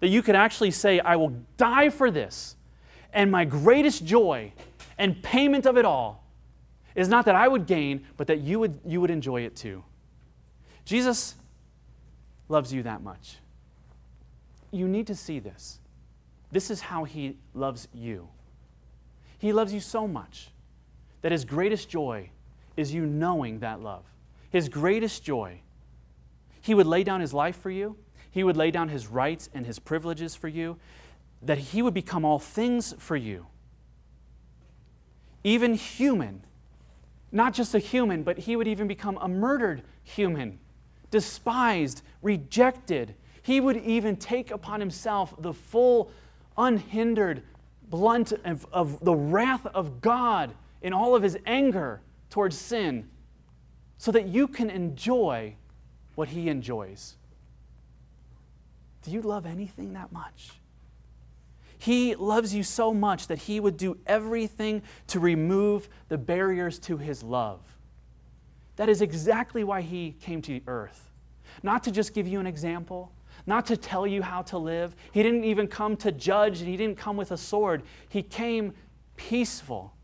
That 0.00 0.08
you 0.08 0.22
could 0.22 0.36
actually 0.36 0.70
say, 0.70 1.00
I 1.00 1.16
will 1.16 1.34
die 1.56 1.90
for 1.90 2.10
this. 2.10 2.56
And 3.12 3.32
my 3.32 3.44
greatest 3.44 4.04
joy 4.04 4.52
and 4.98 5.22
payment 5.22 5.64
of 5.64 5.76
it 5.78 5.84
all 5.84 6.24
is 6.94 7.08
not 7.08 7.24
that 7.26 7.36
I 7.36 7.46
would 7.46 7.66
gain, 7.66 8.04
but 8.16 8.26
that 8.26 8.40
you 8.40 8.58
would, 8.58 8.80
you 8.84 9.00
would 9.00 9.10
enjoy 9.10 9.42
it 9.42 9.54
too. 9.54 9.84
Jesus 10.84 11.36
loves 12.48 12.72
you 12.72 12.82
that 12.82 13.02
much. 13.02 13.36
You 14.72 14.88
need 14.88 15.06
to 15.06 15.14
see 15.14 15.38
this. 15.38 15.78
This 16.50 16.70
is 16.70 16.80
how 16.80 17.04
he 17.04 17.36
loves 17.54 17.88
you. 17.94 18.28
He 19.38 19.52
loves 19.52 19.72
you 19.72 19.80
so 19.80 20.08
much 20.08 20.50
that 21.22 21.30
his 21.30 21.44
greatest 21.44 21.88
joy 21.88 22.30
is 22.76 22.92
you 22.92 23.06
knowing 23.06 23.60
that 23.60 23.80
love. 23.80 24.04
His 24.50 24.68
greatest 24.68 25.22
joy. 25.22 25.60
He 26.60 26.74
would 26.74 26.86
lay 26.86 27.04
down 27.04 27.20
his 27.20 27.32
life 27.32 27.56
for 27.56 27.70
you, 27.70 27.96
he 28.30 28.44
would 28.44 28.56
lay 28.56 28.70
down 28.70 28.88
his 28.88 29.06
rights 29.06 29.48
and 29.54 29.64
his 29.64 29.78
privileges 29.78 30.34
for 30.34 30.48
you, 30.48 30.76
that 31.42 31.58
he 31.58 31.82
would 31.82 31.94
become 31.94 32.24
all 32.24 32.38
things 32.38 32.94
for 32.98 33.16
you 33.16 33.46
even 35.48 35.74
human. 35.74 36.42
Not 37.32 37.54
just 37.54 37.74
a 37.74 37.78
human, 37.78 38.22
but 38.22 38.38
he 38.38 38.56
would 38.56 38.68
even 38.68 38.86
become 38.86 39.18
a 39.20 39.28
murdered 39.28 39.82
human, 40.02 40.58
despised, 41.10 42.02
rejected. 42.22 43.14
He 43.42 43.60
would 43.60 43.76
even 43.78 44.16
take 44.16 44.50
upon 44.50 44.80
himself 44.80 45.34
the 45.38 45.54
full, 45.54 46.10
unhindered 46.56 47.42
blunt 47.88 48.32
of, 48.44 48.66
of 48.72 49.00
the 49.00 49.14
wrath 49.14 49.66
of 49.66 50.00
God 50.00 50.54
in 50.82 50.92
all 50.92 51.14
of 51.14 51.22
his 51.22 51.38
anger 51.46 52.02
towards 52.30 52.56
sin 52.56 53.08
so 53.96 54.12
that 54.12 54.26
you 54.28 54.48
can 54.48 54.70
enjoy 54.70 55.54
what 56.14 56.28
he 56.28 56.48
enjoys. 56.48 57.16
Do 59.02 59.10
you 59.10 59.22
love 59.22 59.46
anything 59.46 59.94
that 59.94 60.12
much? 60.12 60.50
He 61.78 62.14
loves 62.14 62.54
you 62.54 62.62
so 62.62 62.92
much 62.92 63.28
that 63.28 63.38
he 63.38 63.60
would 63.60 63.76
do 63.76 63.96
everything 64.06 64.82
to 65.08 65.20
remove 65.20 65.88
the 66.08 66.18
barriers 66.18 66.78
to 66.80 66.96
his 66.96 67.22
love. 67.22 67.60
That 68.76 68.88
is 68.88 69.00
exactly 69.00 69.64
why 69.64 69.80
he 69.80 70.12
came 70.20 70.42
to 70.42 70.52
the 70.52 70.62
earth. 70.66 71.10
Not 71.62 71.82
to 71.84 71.90
just 71.90 72.14
give 72.14 72.28
you 72.28 72.40
an 72.40 72.46
example, 72.46 73.12
not 73.46 73.66
to 73.66 73.76
tell 73.76 74.06
you 74.06 74.22
how 74.22 74.42
to 74.42 74.58
live. 74.58 74.94
He 75.12 75.22
didn't 75.22 75.44
even 75.44 75.66
come 75.68 75.96
to 75.98 76.12
judge, 76.12 76.60
and 76.60 76.68
he 76.68 76.76
didn't 76.76 76.98
come 76.98 77.16
with 77.16 77.32
a 77.32 77.36
sword. 77.36 77.82
He 78.08 78.22
came 78.22 78.74
peaceful, 79.16 79.94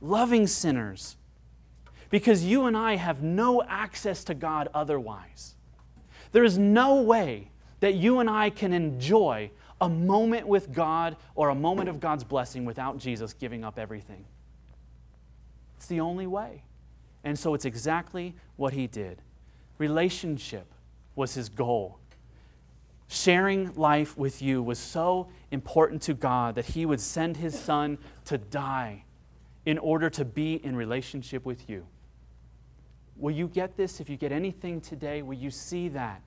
loving 0.00 0.46
sinners, 0.46 1.16
because 2.10 2.44
you 2.44 2.66
and 2.66 2.76
I 2.76 2.96
have 2.96 3.22
no 3.22 3.62
access 3.62 4.24
to 4.24 4.34
God 4.34 4.68
otherwise. 4.74 5.54
There 6.32 6.44
is 6.44 6.58
no 6.58 7.02
way 7.02 7.50
that 7.80 7.94
you 7.94 8.18
and 8.18 8.28
I 8.28 8.50
can 8.50 8.72
enjoy 8.72 9.50
a 9.80 9.88
moment 9.88 10.46
with 10.46 10.72
God 10.72 11.16
or 11.34 11.50
a 11.50 11.54
moment 11.54 11.88
of 11.88 12.00
God's 12.00 12.24
blessing 12.24 12.64
without 12.64 12.98
Jesus 12.98 13.32
giving 13.32 13.64
up 13.64 13.78
everything. 13.78 14.24
It's 15.76 15.86
the 15.86 16.00
only 16.00 16.26
way. 16.26 16.62
And 17.24 17.38
so 17.38 17.54
it's 17.54 17.64
exactly 17.64 18.34
what 18.56 18.72
he 18.72 18.86
did. 18.86 19.22
Relationship 19.78 20.66
was 21.14 21.34
his 21.34 21.48
goal. 21.48 21.98
Sharing 23.08 23.72
life 23.74 24.16
with 24.18 24.42
you 24.42 24.62
was 24.62 24.78
so 24.78 25.28
important 25.50 26.02
to 26.02 26.14
God 26.14 26.56
that 26.56 26.66
he 26.66 26.84
would 26.84 27.00
send 27.00 27.36
his 27.36 27.58
son 27.58 27.98
to 28.26 28.38
die 28.38 29.04
in 29.64 29.78
order 29.78 30.10
to 30.10 30.24
be 30.24 30.54
in 30.64 30.76
relationship 30.76 31.44
with 31.44 31.68
you. 31.70 31.86
Will 33.16 33.34
you 33.34 33.48
get 33.48 33.76
this? 33.76 34.00
If 34.00 34.08
you 34.08 34.16
get 34.16 34.32
anything 34.32 34.80
today, 34.80 35.22
will 35.22 35.34
you 35.34 35.50
see 35.50 35.88
that? 35.90 36.22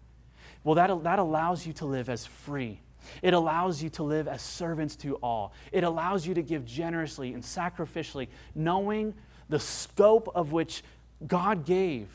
Well, 0.63 0.75
that, 0.75 1.03
that 1.03 1.19
allows 1.19 1.65
you 1.65 1.73
to 1.73 1.85
live 1.85 2.09
as 2.09 2.25
free 2.25 2.81
it 3.21 3.33
allows 3.33 3.81
you 3.81 3.89
to 3.91 4.03
live 4.03 4.27
as 4.27 4.41
servants 4.41 4.95
to 4.97 5.15
all. 5.15 5.53
It 5.71 5.83
allows 5.83 6.25
you 6.25 6.33
to 6.33 6.41
give 6.41 6.65
generously 6.65 7.33
and 7.33 7.43
sacrificially, 7.43 8.27
knowing 8.55 9.13
the 9.49 9.59
scope 9.59 10.31
of 10.33 10.51
which 10.51 10.83
God 11.27 11.65
gave 11.65 12.07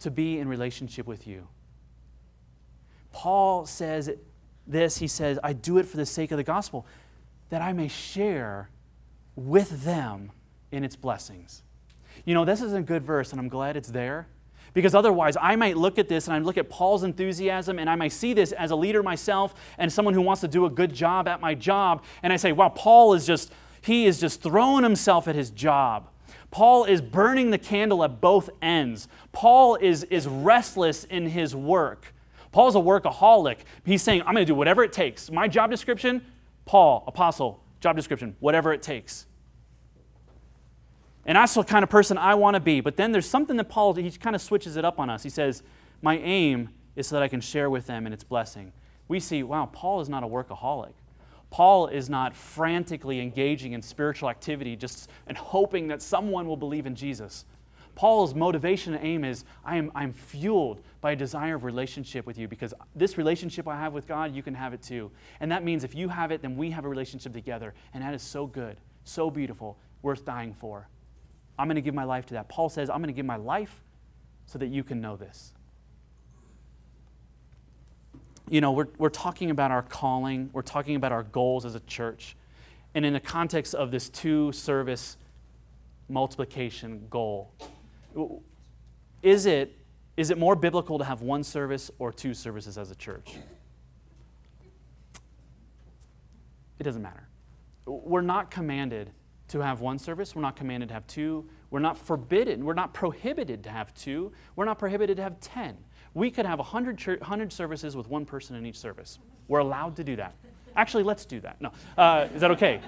to 0.00 0.10
be 0.10 0.38
in 0.38 0.48
relationship 0.48 1.06
with 1.06 1.26
you. 1.26 1.46
Paul 3.12 3.66
says 3.66 4.10
this 4.66 4.98
he 4.98 5.06
says, 5.06 5.38
I 5.42 5.52
do 5.52 5.78
it 5.78 5.86
for 5.86 5.96
the 5.96 6.06
sake 6.06 6.30
of 6.30 6.36
the 6.36 6.44
gospel, 6.44 6.86
that 7.50 7.62
I 7.62 7.72
may 7.72 7.88
share 7.88 8.70
with 9.36 9.84
them 9.84 10.32
in 10.70 10.84
its 10.84 10.96
blessings. 10.96 11.62
You 12.24 12.34
know, 12.34 12.44
this 12.44 12.62
is 12.62 12.72
a 12.72 12.82
good 12.82 13.02
verse, 13.02 13.32
and 13.32 13.40
I'm 13.40 13.48
glad 13.48 13.76
it's 13.76 13.90
there 13.90 14.26
because 14.74 14.94
otherwise, 14.94 15.36
I 15.40 15.56
might 15.56 15.76
look 15.76 15.98
at 15.98 16.08
this 16.08 16.26
and 16.26 16.34
I 16.34 16.38
look 16.38 16.56
at 16.56 16.68
Paul's 16.70 17.02
enthusiasm 17.02 17.78
and 17.78 17.90
I 17.90 17.94
might 17.94 18.12
see 18.12 18.32
this 18.32 18.52
as 18.52 18.70
a 18.70 18.76
leader 18.76 19.02
myself 19.02 19.54
and 19.78 19.92
someone 19.92 20.14
who 20.14 20.22
wants 20.22 20.40
to 20.40 20.48
do 20.48 20.64
a 20.64 20.70
good 20.70 20.94
job 20.94 21.28
at 21.28 21.40
my 21.40 21.54
job. 21.54 22.04
And 22.22 22.32
I 22.32 22.36
say, 22.36 22.52
wow, 22.52 22.70
Paul 22.70 23.14
is 23.14 23.26
just, 23.26 23.52
he 23.82 24.06
is 24.06 24.18
just 24.18 24.42
throwing 24.42 24.82
himself 24.82 25.28
at 25.28 25.34
his 25.34 25.50
job. 25.50 26.08
Paul 26.50 26.84
is 26.84 27.00
burning 27.00 27.50
the 27.50 27.58
candle 27.58 28.04
at 28.04 28.20
both 28.20 28.50
ends. 28.60 29.08
Paul 29.32 29.76
is, 29.76 30.04
is 30.04 30.26
restless 30.26 31.04
in 31.04 31.26
his 31.26 31.56
work. 31.56 32.14
Paul's 32.50 32.76
a 32.76 32.78
workaholic. 32.78 33.58
He's 33.84 34.02
saying, 34.02 34.20
I'm 34.22 34.34
going 34.34 34.44
to 34.46 34.52
do 34.52 34.54
whatever 34.54 34.84
it 34.84 34.92
takes. 34.92 35.30
My 35.30 35.48
job 35.48 35.70
description, 35.70 36.24
Paul, 36.66 37.04
apostle, 37.06 37.62
job 37.80 37.96
description, 37.96 38.36
whatever 38.40 38.72
it 38.72 38.82
takes. 38.82 39.26
And 41.24 41.36
that's 41.36 41.54
the 41.54 41.62
kind 41.62 41.82
of 41.82 41.90
person 41.90 42.18
I 42.18 42.34
want 42.34 42.54
to 42.54 42.60
be. 42.60 42.80
But 42.80 42.96
then 42.96 43.12
there's 43.12 43.28
something 43.28 43.56
that 43.56 43.68
Paul, 43.68 43.94
he 43.94 44.10
kind 44.10 44.34
of 44.34 44.42
switches 44.42 44.76
it 44.76 44.84
up 44.84 44.98
on 44.98 45.08
us. 45.08 45.22
He 45.22 45.30
says, 45.30 45.62
My 46.00 46.18
aim 46.18 46.70
is 46.96 47.06
so 47.06 47.16
that 47.16 47.22
I 47.22 47.28
can 47.28 47.40
share 47.40 47.70
with 47.70 47.86
them 47.86 48.06
and 48.06 48.12
its 48.12 48.24
blessing. 48.24 48.72
We 49.08 49.20
see, 49.20 49.42
wow, 49.42 49.68
Paul 49.72 50.00
is 50.00 50.08
not 50.08 50.24
a 50.24 50.26
workaholic. 50.26 50.92
Paul 51.50 51.88
is 51.88 52.08
not 52.08 52.34
frantically 52.34 53.20
engaging 53.20 53.72
in 53.72 53.82
spiritual 53.82 54.30
activity 54.30 54.74
just 54.74 55.10
and 55.26 55.36
hoping 55.36 55.88
that 55.88 56.00
someone 56.00 56.46
will 56.46 56.56
believe 56.56 56.86
in 56.86 56.94
Jesus. 56.94 57.44
Paul's 57.94 58.34
motivation 58.34 58.94
and 58.94 59.04
aim 59.04 59.22
is 59.22 59.44
I 59.64 59.76
am 59.76 59.92
I'm 59.94 60.14
fueled 60.14 60.80
by 61.02 61.12
a 61.12 61.16
desire 61.16 61.54
of 61.54 61.64
relationship 61.64 62.26
with 62.26 62.38
you 62.38 62.48
because 62.48 62.72
this 62.94 63.18
relationship 63.18 63.68
I 63.68 63.78
have 63.78 63.92
with 63.92 64.08
God, 64.08 64.34
you 64.34 64.42
can 64.42 64.54
have 64.54 64.72
it 64.72 64.80
too. 64.80 65.10
And 65.40 65.52
that 65.52 65.62
means 65.62 65.84
if 65.84 65.94
you 65.94 66.08
have 66.08 66.32
it, 66.32 66.40
then 66.40 66.56
we 66.56 66.70
have 66.70 66.86
a 66.86 66.88
relationship 66.88 67.34
together. 67.34 67.74
And 67.92 68.02
that 68.02 68.14
is 68.14 68.22
so 68.22 68.46
good, 68.46 68.78
so 69.04 69.30
beautiful, 69.30 69.76
worth 70.00 70.24
dying 70.24 70.54
for. 70.54 70.88
I'm 71.58 71.66
going 71.66 71.76
to 71.76 71.82
give 71.82 71.94
my 71.94 72.04
life 72.04 72.26
to 72.26 72.34
that. 72.34 72.48
Paul 72.48 72.68
says, 72.68 72.88
I'm 72.90 72.98
going 72.98 73.08
to 73.08 73.12
give 73.12 73.26
my 73.26 73.36
life 73.36 73.82
so 74.46 74.58
that 74.58 74.68
you 74.68 74.82
can 74.82 75.00
know 75.00 75.16
this. 75.16 75.52
You 78.48 78.60
know, 78.60 78.72
we're, 78.72 78.88
we're 78.98 79.08
talking 79.08 79.50
about 79.50 79.70
our 79.70 79.82
calling, 79.82 80.50
we're 80.52 80.62
talking 80.62 80.96
about 80.96 81.12
our 81.12 81.22
goals 81.22 81.64
as 81.64 81.74
a 81.74 81.80
church. 81.80 82.36
And 82.94 83.06
in 83.06 83.12
the 83.12 83.20
context 83.20 83.74
of 83.74 83.90
this 83.90 84.08
two 84.08 84.52
service 84.52 85.16
multiplication 86.08 87.06
goal, 87.08 87.52
is 89.22 89.46
it, 89.46 89.78
is 90.16 90.30
it 90.30 90.38
more 90.38 90.56
biblical 90.56 90.98
to 90.98 91.04
have 91.04 91.22
one 91.22 91.44
service 91.44 91.90
or 91.98 92.12
two 92.12 92.34
services 92.34 92.76
as 92.76 92.90
a 92.90 92.94
church? 92.94 93.36
It 96.78 96.82
doesn't 96.82 97.02
matter. 97.02 97.28
We're 97.86 98.20
not 98.20 98.50
commanded 98.50 99.10
to 99.52 99.60
have 99.60 99.80
one 99.80 99.98
service. 99.98 100.34
We're 100.34 100.42
not 100.42 100.56
commanded 100.56 100.88
to 100.88 100.94
have 100.94 101.06
two. 101.06 101.48
We're 101.70 101.80
not 101.80 101.98
forbidden. 101.98 102.64
We're 102.64 102.72
not 102.72 102.94
prohibited 102.94 103.62
to 103.64 103.70
have 103.70 103.94
two. 103.94 104.32
We're 104.56 104.64
not 104.64 104.78
prohibited 104.78 105.18
to 105.18 105.22
have 105.22 105.38
10. 105.40 105.76
We 106.14 106.30
could 106.30 106.46
have 106.46 106.58
100, 106.58 106.96
church, 106.96 107.20
100 107.20 107.52
services 107.52 107.94
with 107.94 108.08
one 108.08 108.24
person 108.24 108.56
in 108.56 108.64
each 108.64 108.78
service. 108.78 109.18
We're 109.48 109.60
allowed 109.60 109.96
to 109.96 110.04
do 110.04 110.16
that. 110.16 110.34
Actually, 110.74 111.04
let's 111.04 111.26
do 111.26 111.38
that. 111.40 111.60
No. 111.60 111.70
Uh, 111.98 112.28
is 112.34 112.40
that 112.40 112.50
okay? 112.52 112.80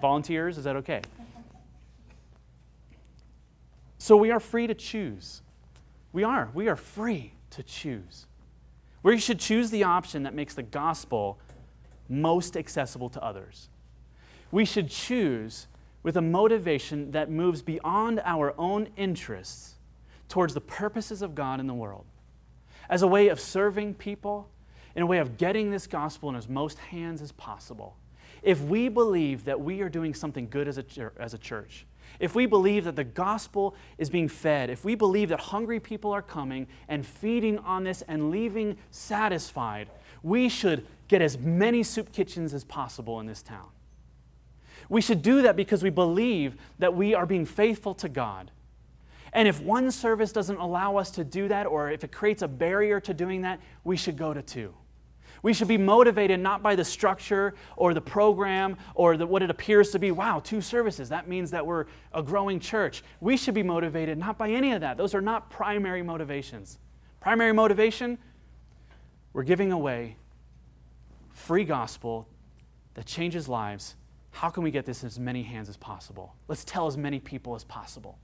Volunteers, 0.00 0.56
is 0.56 0.64
that 0.64 0.76
okay? 0.76 1.02
So 3.98 4.16
we 4.16 4.30
are 4.30 4.40
free 4.40 4.66
to 4.66 4.74
choose. 4.74 5.42
We 6.14 6.24
are. 6.24 6.50
We 6.54 6.68
are 6.68 6.76
free 6.76 7.34
to 7.50 7.62
choose. 7.62 8.26
We 9.02 9.18
should 9.18 9.38
choose 9.38 9.70
the 9.70 9.84
option 9.84 10.22
that 10.22 10.34
makes 10.34 10.54
the 10.54 10.62
gospel 10.62 11.38
most 12.08 12.56
accessible 12.56 13.10
to 13.10 13.22
others. 13.22 13.68
We 14.50 14.64
should 14.64 14.88
choose 14.88 15.66
with 16.02 16.16
a 16.16 16.22
motivation 16.22 17.10
that 17.10 17.30
moves 17.30 17.62
beyond 17.62 18.20
our 18.24 18.54
own 18.58 18.88
interests 18.96 19.74
towards 20.28 20.54
the 20.54 20.60
purposes 20.60 21.22
of 21.22 21.34
God 21.34 21.60
in 21.60 21.66
the 21.66 21.74
world 21.74 22.06
as 22.88 23.02
a 23.02 23.06
way 23.06 23.28
of 23.28 23.38
serving 23.38 23.94
people, 23.94 24.48
in 24.96 25.02
a 25.02 25.06
way 25.06 25.18
of 25.18 25.36
getting 25.36 25.70
this 25.70 25.86
gospel 25.86 26.28
in 26.28 26.36
as 26.36 26.48
most 26.48 26.78
hands 26.78 27.22
as 27.22 27.32
possible. 27.32 27.96
If 28.42 28.60
we 28.62 28.88
believe 28.88 29.44
that 29.44 29.60
we 29.60 29.80
are 29.82 29.88
doing 29.88 30.14
something 30.14 30.48
good 30.48 30.66
as 30.66 30.78
a, 30.78 30.84
as 31.18 31.34
a 31.34 31.38
church, 31.38 31.86
if 32.18 32.34
we 32.34 32.46
believe 32.46 32.84
that 32.84 32.96
the 32.96 33.04
gospel 33.04 33.76
is 33.96 34.10
being 34.10 34.28
fed, 34.28 34.70
if 34.70 34.84
we 34.84 34.94
believe 34.94 35.28
that 35.28 35.40
hungry 35.40 35.78
people 35.78 36.12
are 36.12 36.22
coming 36.22 36.66
and 36.88 37.06
feeding 37.06 37.58
on 37.58 37.84
this 37.84 38.02
and 38.02 38.30
leaving 38.30 38.76
satisfied, 38.90 39.88
we 40.22 40.48
should 40.48 40.86
get 41.06 41.22
as 41.22 41.38
many 41.38 41.82
soup 41.82 42.12
kitchens 42.12 42.52
as 42.52 42.64
possible 42.64 43.20
in 43.20 43.26
this 43.26 43.42
town. 43.42 43.68
We 44.90 45.00
should 45.00 45.22
do 45.22 45.40
that 45.42 45.56
because 45.56 45.82
we 45.82 45.88
believe 45.88 46.56
that 46.78 46.94
we 46.94 47.14
are 47.14 47.24
being 47.24 47.46
faithful 47.46 47.94
to 47.94 48.08
God 48.10 48.50
and 49.32 49.46
if 49.46 49.60
one 49.60 49.90
service 49.90 50.32
doesn't 50.32 50.56
allow 50.56 50.96
us 50.96 51.10
to 51.12 51.24
do 51.24 51.48
that, 51.48 51.66
or 51.66 51.90
if 51.90 52.02
it 52.02 52.10
creates 52.12 52.42
a 52.42 52.48
barrier 52.48 53.00
to 53.00 53.14
doing 53.14 53.42
that, 53.42 53.60
we 53.84 53.96
should 53.96 54.16
go 54.16 54.34
to 54.34 54.42
two. 54.42 54.74
We 55.42 55.54
should 55.54 55.68
be 55.68 55.78
motivated 55.78 56.38
not 56.40 56.62
by 56.62 56.74
the 56.74 56.84
structure 56.84 57.54
or 57.76 57.94
the 57.94 58.00
program 58.00 58.76
or 58.94 59.16
the, 59.16 59.26
what 59.26 59.42
it 59.42 59.48
appears 59.48 59.90
to 59.92 59.98
be. 59.98 60.10
Wow, 60.10 60.40
two 60.40 60.60
services. 60.60 61.08
That 61.08 61.28
means 61.28 61.50
that 61.52 61.64
we're 61.64 61.86
a 62.12 62.22
growing 62.22 62.60
church. 62.60 63.02
We 63.20 63.36
should 63.36 63.54
be 63.54 63.62
motivated 63.62 64.18
not 64.18 64.36
by 64.36 64.50
any 64.50 64.72
of 64.72 64.82
that. 64.82 64.98
Those 64.98 65.14
are 65.14 65.22
not 65.22 65.48
primary 65.48 66.02
motivations. 66.02 66.78
Primary 67.20 67.52
motivation, 67.52 68.18
we're 69.32 69.44
giving 69.44 69.72
away 69.72 70.16
free 71.30 71.64
gospel 71.64 72.26
that 72.94 73.06
changes 73.06 73.48
lives. 73.48 73.94
How 74.30 74.48
can 74.48 74.62
we 74.62 74.70
get 74.70 74.86
this 74.86 75.02
in 75.02 75.06
as 75.06 75.18
many 75.18 75.42
hands 75.42 75.68
as 75.68 75.76
possible? 75.76 76.34
Let's 76.48 76.64
tell 76.64 76.86
as 76.86 76.96
many 76.96 77.20
people 77.20 77.54
as 77.54 77.64
possible 77.64 78.18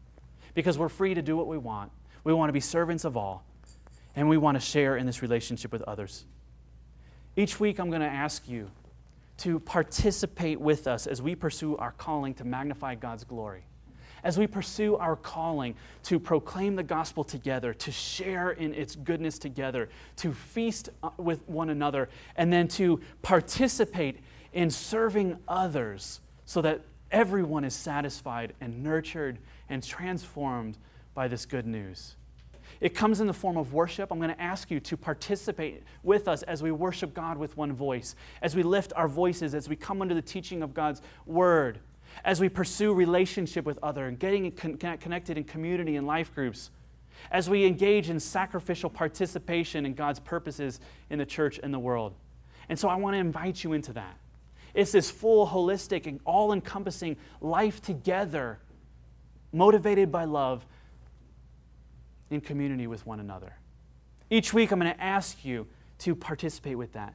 because 0.54 0.78
we're 0.78 0.88
free 0.88 1.14
to 1.14 1.22
do 1.22 1.36
what 1.36 1.46
we 1.46 1.58
want. 1.58 1.92
We 2.24 2.32
want 2.32 2.48
to 2.48 2.52
be 2.52 2.60
servants 2.60 3.04
of 3.04 3.16
all, 3.16 3.44
and 4.16 4.28
we 4.28 4.36
want 4.36 4.56
to 4.56 4.60
share 4.60 4.96
in 4.96 5.06
this 5.06 5.22
relationship 5.22 5.70
with 5.70 5.82
others. 5.82 6.24
Each 7.36 7.60
week, 7.60 7.78
I'm 7.78 7.90
going 7.90 8.00
to 8.00 8.06
ask 8.06 8.48
you 8.48 8.70
to 9.38 9.60
participate 9.60 10.60
with 10.60 10.86
us 10.86 11.06
as 11.06 11.20
we 11.20 11.34
pursue 11.34 11.76
our 11.76 11.92
calling 11.92 12.34
to 12.34 12.44
magnify 12.44 12.94
God's 12.94 13.24
glory. 13.24 13.64
As 14.24 14.38
we 14.38 14.46
pursue 14.46 14.96
our 14.96 15.14
calling 15.14 15.74
to 16.04 16.18
proclaim 16.18 16.74
the 16.74 16.82
gospel 16.82 17.22
together, 17.22 17.74
to 17.74 17.92
share 17.92 18.52
in 18.52 18.74
its 18.74 18.96
goodness 18.96 19.38
together, 19.38 19.90
to 20.16 20.32
feast 20.32 20.88
uh, 21.02 21.10
with 21.18 21.46
one 21.48 21.70
another, 21.70 22.08
and 22.36 22.52
then 22.52 22.66
to 22.68 23.00
participate 23.22 24.20
in 24.56 24.70
serving 24.70 25.36
others 25.46 26.20
so 26.46 26.62
that 26.62 26.80
everyone 27.12 27.62
is 27.62 27.74
satisfied 27.74 28.54
and 28.58 28.82
nurtured 28.82 29.38
and 29.68 29.84
transformed 29.84 30.78
by 31.14 31.28
this 31.28 31.44
good 31.44 31.66
news. 31.66 32.16
It 32.80 32.94
comes 32.94 33.20
in 33.20 33.26
the 33.26 33.34
form 33.34 33.58
of 33.58 33.74
worship. 33.74 34.10
I'm 34.10 34.18
going 34.18 34.34
to 34.34 34.40
ask 34.40 34.70
you 34.70 34.80
to 34.80 34.96
participate 34.96 35.82
with 36.02 36.26
us 36.26 36.42
as 36.42 36.62
we 36.62 36.72
worship 36.72 37.12
God 37.12 37.36
with 37.36 37.54
one 37.58 37.74
voice, 37.74 38.16
as 38.40 38.56
we 38.56 38.62
lift 38.62 38.94
our 38.96 39.08
voices, 39.08 39.54
as 39.54 39.68
we 39.68 39.76
come 39.76 40.00
under 40.00 40.14
the 40.14 40.22
teaching 40.22 40.62
of 40.62 40.72
God's 40.72 41.02
word, 41.26 41.78
as 42.24 42.40
we 42.40 42.48
pursue 42.48 42.94
relationship 42.94 43.66
with 43.66 43.78
other 43.82 44.06
and 44.06 44.18
getting 44.18 44.50
connected 44.50 45.36
in 45.36 45.44
community 45.44 45.96
and 45.96 46.06
life 46.06 46.34
groups, 46.34 46.70
as 47.30 47.50
we 47.50 47.66
engage 47.66 48.08
in 48.08 48.18
sacrificial 48.18 48.88
participation 48.88 49.84
in 49.84 49.92
God's 49.92 50.18
purposes 50.18 50.80
in 51.10 51.18
the 51.18 51.26
church 51.26 51.60
and 51.62 51.74
the 51.74 51.78
world. 51.78 52.14
And 52.70 52.78
so 52.78 52.88
I 52.88 52.96
want 52.96 53.12
to 53.14 53.18
invite 53.18 53.62
you 53.62 53.74
into 53.74 53.92
that. 53.92 54.16
It's 54.76 54.92
this 54.92 55.10
full, 55.10 55.48
holistic, 55.48 56.06
and 56.06 56.20
all 56.26 56.52
encompassing 56.52 57.16
life 57.40 57.80
together 57.80 58.60
motivated 59.50 60.12
by 60.12 60.24
love 60.24 60.66
in 62.30 62.42
community 62.42 62.86
with 62.86 63.06
one 63.06 63.18
another. 63.18 63.54
Each 64.28 64.52
week, 64.52 64.70
I'm 64.72 64.78
going 64.78 64.92
to 64.92 65.02
ask 65.02 65.44
you 65.44 65.66
to 66.00 66.14
participate 66.14 66.76
with 66.76 66.92
that, 66.92 67.14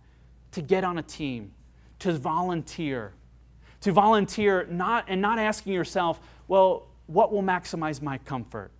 to 0.53 0.61
get 0.63 0.83
on 0.83 0.97
a 0.97 1.03
team, 1.03 1.51
to 1.99 2.13
volunteer, 2.13 3.13
to 3.81 3.91
volunteer 3.91 4.65
not, 4.67 5.05
and 5.07 5.21
not 5.21 5.37
asking 5.37 5.73
yourself, 5.73 6.19
well, 6.47 6.87
what 7.05 7.31
will 7.31 7.43
maximize 7.43 8.01
my 8.01 8.17
comfort? 8.17 8.71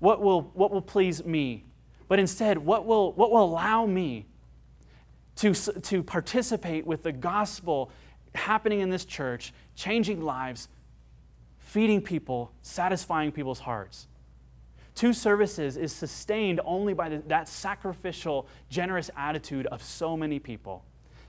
What 0.00 0.20
will, 0.20 0.42
what 0.54 0.72
will 0.72 0.82
please 0.82 1.24
me? 1.24 1.64
But 2.08 2.18
instead, 2.18 2.58
what 2.58 2.86
will, 2.86 3.12
what 3.12 3.30
will 3.30 3.44
allow 3.44 3.86
me 3.86 4.26
to, 5.36 5.54
to 5.54 6.02
participate 6.02 6.86
with 6.86 7.02
the 7.02 7.12
gospel 7.12 7.90
happening 8.34 8.80
in 8.80 8.90
this 8.90 9.04
church, 9.04 9.52
changing 9.74 10.20
lives, 10.20 10.68
feeding 11.58 12.00
people, 12.00 12.52
satisfying 12.62 13.32
people's 13.32 13.60
hearts. 13.60 14.06
Two 14.94 15.12
services 15.12 15.76
is 15.76 15.92
sustained 15.92 16.60
only 16.64 16.94
by 16.94 17.08
that 17.08 17.48
sacrificial, 17.48 18.46
generous 18.68 19.10
attitude 19.16 19.66
of 19.66 19.82
so 19.82 20.16
many 20.16 20.38
people. 20.38 20.84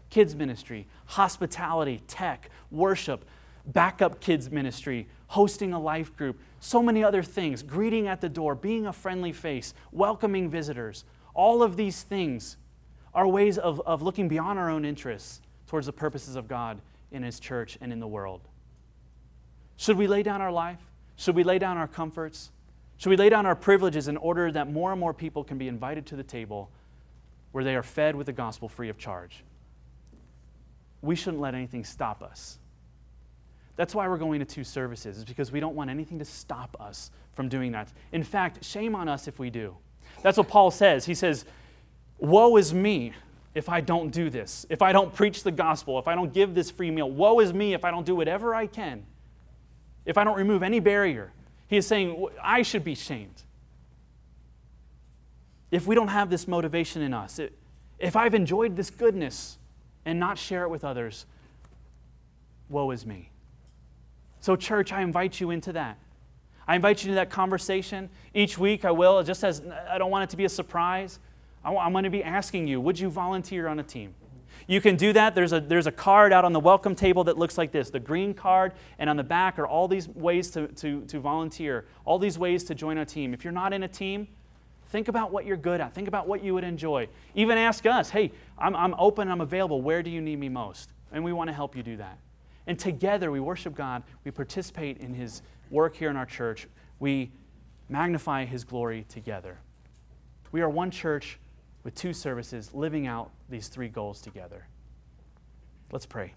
Kids 0.10 0.36
ministry, 0.36 0.88
hospitality, 1.06 2.02
tech, 2.08 2.50
worship, 2.70 3.24
backup 3.66 4.20
kids 4.20 4.52
ministry, 4.52 5.08
hosting 5.28 5.74
a 5.74 5.80
life 5.80 6.16
group, 6.18 6.40
so 6.60 6.82
many 6.82 7.04
other 7.04 7.24
things, 7.24 7.64
greeting 7.64 8.08
at 8.08 8.20
the 8.20 8.30
door, 8.30 8.56
being 8.56 8.88
a 8.88 8.94
friendly 8.94 9.32
face, 9.32 9.74
welcoming 9.92 10.50
visitors. 10.50 11.06
All 11.34 11.64
of 11.64 11.78
these 11.78 12.02
things 12.02 12.58
are 13.14 13.28
ways 13.28 13.58
of, 13.58 13.82
of 13.82 14.02
looking 14.02 14.28
beyond 14.28 14.58
our 14.58 14.70
own 14.70 14.86
interests 14.86 15.42
towards 15.68 15.86
the 15.86 15.94
purposes 15.94 16.36
of 16.36 16.48
God 16.48 16.82
in 17.12 17.24
His 17.24 17.40
church 17.40 17.78
and 17.82 17.92
in 17.92 18.00
the 18.00 18.08
world. 18.08 18.42
Should 19.78 19.98
we 19.98 20.08
lay 20.08 20.24
down 20.24 20.42
our 20.42 20.52
life? 20.52 20.80
Should 21.16 21.36
we 21.36 21.44
lay 21.44 21.60
down 21.60 21.78
our 21.78 21.88
comforts? 21.88 22.52
Should 22.98 23.10
we 23.10 23.18
lay 23.18 23.30
down 23.30 23.46
our 23.46 23.56
privileges 23.56 24.08
in 24.08 24.18
order 24.18 24.52
that 24.52 24.72
more 24.72 24.92
and 24.92 25.00
more 25.00 25.14
people 25.14 25.44
can 25.44 25.58
be 25.58 25.68
invited 25.68 26.06
to 26.08 26.16
the 26.16 26.24
table 26.24 26.70
where 27.52 27.64
they 27.64 27.76
are 27.76 27.84
fed 27.84 28.16
with 28.16 28.28
the 28.28 28.34
gospel 28.34 28.70
free 28.70 28.90
of 28.90 28.98
charge? 28.98 29.44
We 31.02 31.16
shouldn't 31.16 31.42
let 31.42 31.56
anything 31.56 31.84
stop 31.84 32.22
us. 32.22 32.60
That's 33.76 33.96
why 33.96 34.08
we're 34.08 34.18
going 34.18 34.40
to 34.40 34.46
two 34.46 34.64
services, 34.64 35.18
is 35.18 35.26
because 35.26 35.52
we 35.52 35.60
don't 35.60 35.76
want 35.76 35.90
anything 35.90 36.20
to 36.20 36.26
stop 36.26 36.78
us 36.80 37.10
from 37.34 37.50
doing 37.50 37.72
that. 37.72 37.92
In 38.12 38.24
fact, 38.24 38.64
shame 38.64 38.94
on 38.94 39.10
us 39.10 39.28
if 39.28 39.40
we 39.40 39.50
do. 39.50 39.76
That's 40.22 40.38
what 40.38 40.48
Paul 40.48 40.70
says. 40.70 41.06
He 41.06 41.16
says, 41.16 41.46
Woe 42.22 42.56
is 42.56 42.74
me 42.74 43.12
if 43.54 43.68
I 43.68 43.82
don't 43.82 44.12
do 44.12 44.30
this, 44.30 44.66
if 44.70 44.82
I 44.82 44.94
don't 44.94 45.14
preach 45.14 45.44
the 45.44 45.52
gospel, 45.52 46.00
if 46.00 46.08
I 46.08 46.16
don't 46.16 46.32
give 46.32 46.56
this 46.56 46.72
free 46.72 46.90
meal. 46.90 47.12
Woe 47.12 47.42
is 47.42 47.54
me 47.54 47.74
if 47.74 47.84
I 47.84 47.92
don't 47.92 48.06
do 48.06 48.16
whatever 48.16 48.56
I 48.56 48.68
can 48.68 49.04
if 50.06 50.18
I 50.18 50.24
don't 50.24 50.38
remove 50.38 50.64
any 50.64 50.80
barrier. 50.80 51.32
He 51.68 51.78
is 51.78 51.88
saying, 51.88 52.28
I 52.42 52.64
should 52.64 52.84
be 52.84 52.96
shamed. 52.96 53.44
If 55.70 55.88
we 55.88 55.96
don't 55.96 56.10
have 56.10 56.30
this 56.30 56.48
motivation 56.48 57.02
in 57.02 57.14
us, 57.14 57.40
if 58.00 58.16
I've 58.16 58.34
enjoyed 58.34 58.76
this 58.76 58.90
goodness 58.90 59.58
and 60.06 60.20
not 60.20 60.38
share 60.38 60.64
it 60.64 60.70
with 60.70 60.84
others, 60.84 61.26
woe 62.68 62.92
is 62.92 63.06
me. 63.06 63.30
So, 64.42 64.56
church, 64.56 64.92
I 64.92 65.02
invite 65.02 65.40
you 65.40 65.52
into 65.52 65.72
that. 65.74 65.98
I 66.68 66.76
invite 66.76 67.04
you 67.04 67.10
to 67.10 67.16
that 67.16 67.30
conversation. 67.30 68.10
Each 68.34 68.58
week 68.58 68.86
I 68.86 68.92
will, 68.92 69.22
just 69.24 69.44
as 69.44 69.62
I 69.90 69.98
don't 69.98 70.12
want 70.12 70.24
it 70.24 70.30
to 70.32 70.38
be 70.38 70.46
a 70.46 70.50
surprise, 70.50 71.20
I'm 71.64 71.92
going 71.92 72.04
to 72.06 72.10
be 72.10 72.24
asking 72.24 72.68
you, 72.68 72.82
would 72.82 73.00
you 73.00 73.10
volunteer 73.10 73.68
on 73.68 73.80
a 73.80 73.84
team? 73.84 74.16
You 74.68 74.82
can 74.82 74.96
do 74.96 75.14
that. 75.14 75.36
There's 75.36 75.54
a, 75.54 75.60
there's 75.60 75.88
a 75.88 75.92
card 75.92 76.34
out 76.34 76.46
on 76.46 76.54
the 76.54 76.60
welcome 76.60 76.96
table 76.96 77.24
that 77.26 77.38
looks 77.38 77.58
like 77.58 77.72
this 77.72 77.90
the 77.90 78.00
green 78.00 78.34
card, 78.34 78.74
and 79.00 79.10
on 79.10 79.18
the 79.18 79.24
back 79.24 79.60
are 79.60 79.68
all 79.68 79.88
these 79.88 80.08
ways 80.08 80.52
to, 80.52 80.68
to, 80.68 81.04
to 81.06 81.20
volunteer, 81.20 81.86
all 82.06 82.20
these 82.20 82.38
ways 82.38 82.64
to 82.66 82.76
join 82.76 82.98
a 82.98 83.06
team. 83.06 83.34
If 83.34 83.44
you're 83.44 83.54
not 83.54 83.74
in 83.74 83.84
a 83.84 83.88
team, 83.88 84.28
think 84.90 85.08
about 85.08 85.32
what 85.32 85.46
you're 85.46 85.58
good 85.58 85.82
at, 85.82 85.94
think 85.94 86.08
about 86.08 86.28
what 86.28 86.44
you 86.44 86.54
would 86.54 86.64
enjoy. 86.64 87.08
Even 87.36 87.58
ask 87.58 87.86
us, 87.86 88.10
hey, 88.10 88.32
I'm, 88.58 88.76
I'm 88.76 88.94
open, 88.98 89.30
I'm 89.30 89.42
available. 89.42 89.82
Where 89.82 90.04
do 90.04 90.10
you 90.10 90.22
need 90.22 90.40
me 90.40 90.50
most? 90.50 90.92
And 91.12 91.24
we 91.24 91.34
want 91.34 91.50
to 91.50 91.54
help 91.54 91.76
you 91.76 91.84
do 91.84 91.98
that. 91.98 92.18
And 92.68 92.78
together 92.78 93.32
we 93.32 93.40
worship 93.40 93.76
God, 93.76 94.04
we 94.24 94.32
participate 94.32 94.98
in 94.98 95.14
His 95.14 95.42
work 95.70 95.96
here 95.96 96.10
in 96.10 96.18
our 96.18 96.26
church, 96.26 96.68
we 97.00 97.32
magnify 97.90 98.46
His 98.46 98.64
glory 98.64 99.06
together. 99.10 99.58
We 100.52 100.62
are 100.62 100.70
one 100.70 100.92
church 100.92 101.40
with 101.84 101.96
two 101.96 102.14
services 102.14 102.74
living 102.74 103.08
out 103.08 103.32
these 103.50 103.68
three 103.68 103.90
goals 103.90 104.22
together. 104.22 104.68
Let's 105.92 106.06
pray. 106.06 106.34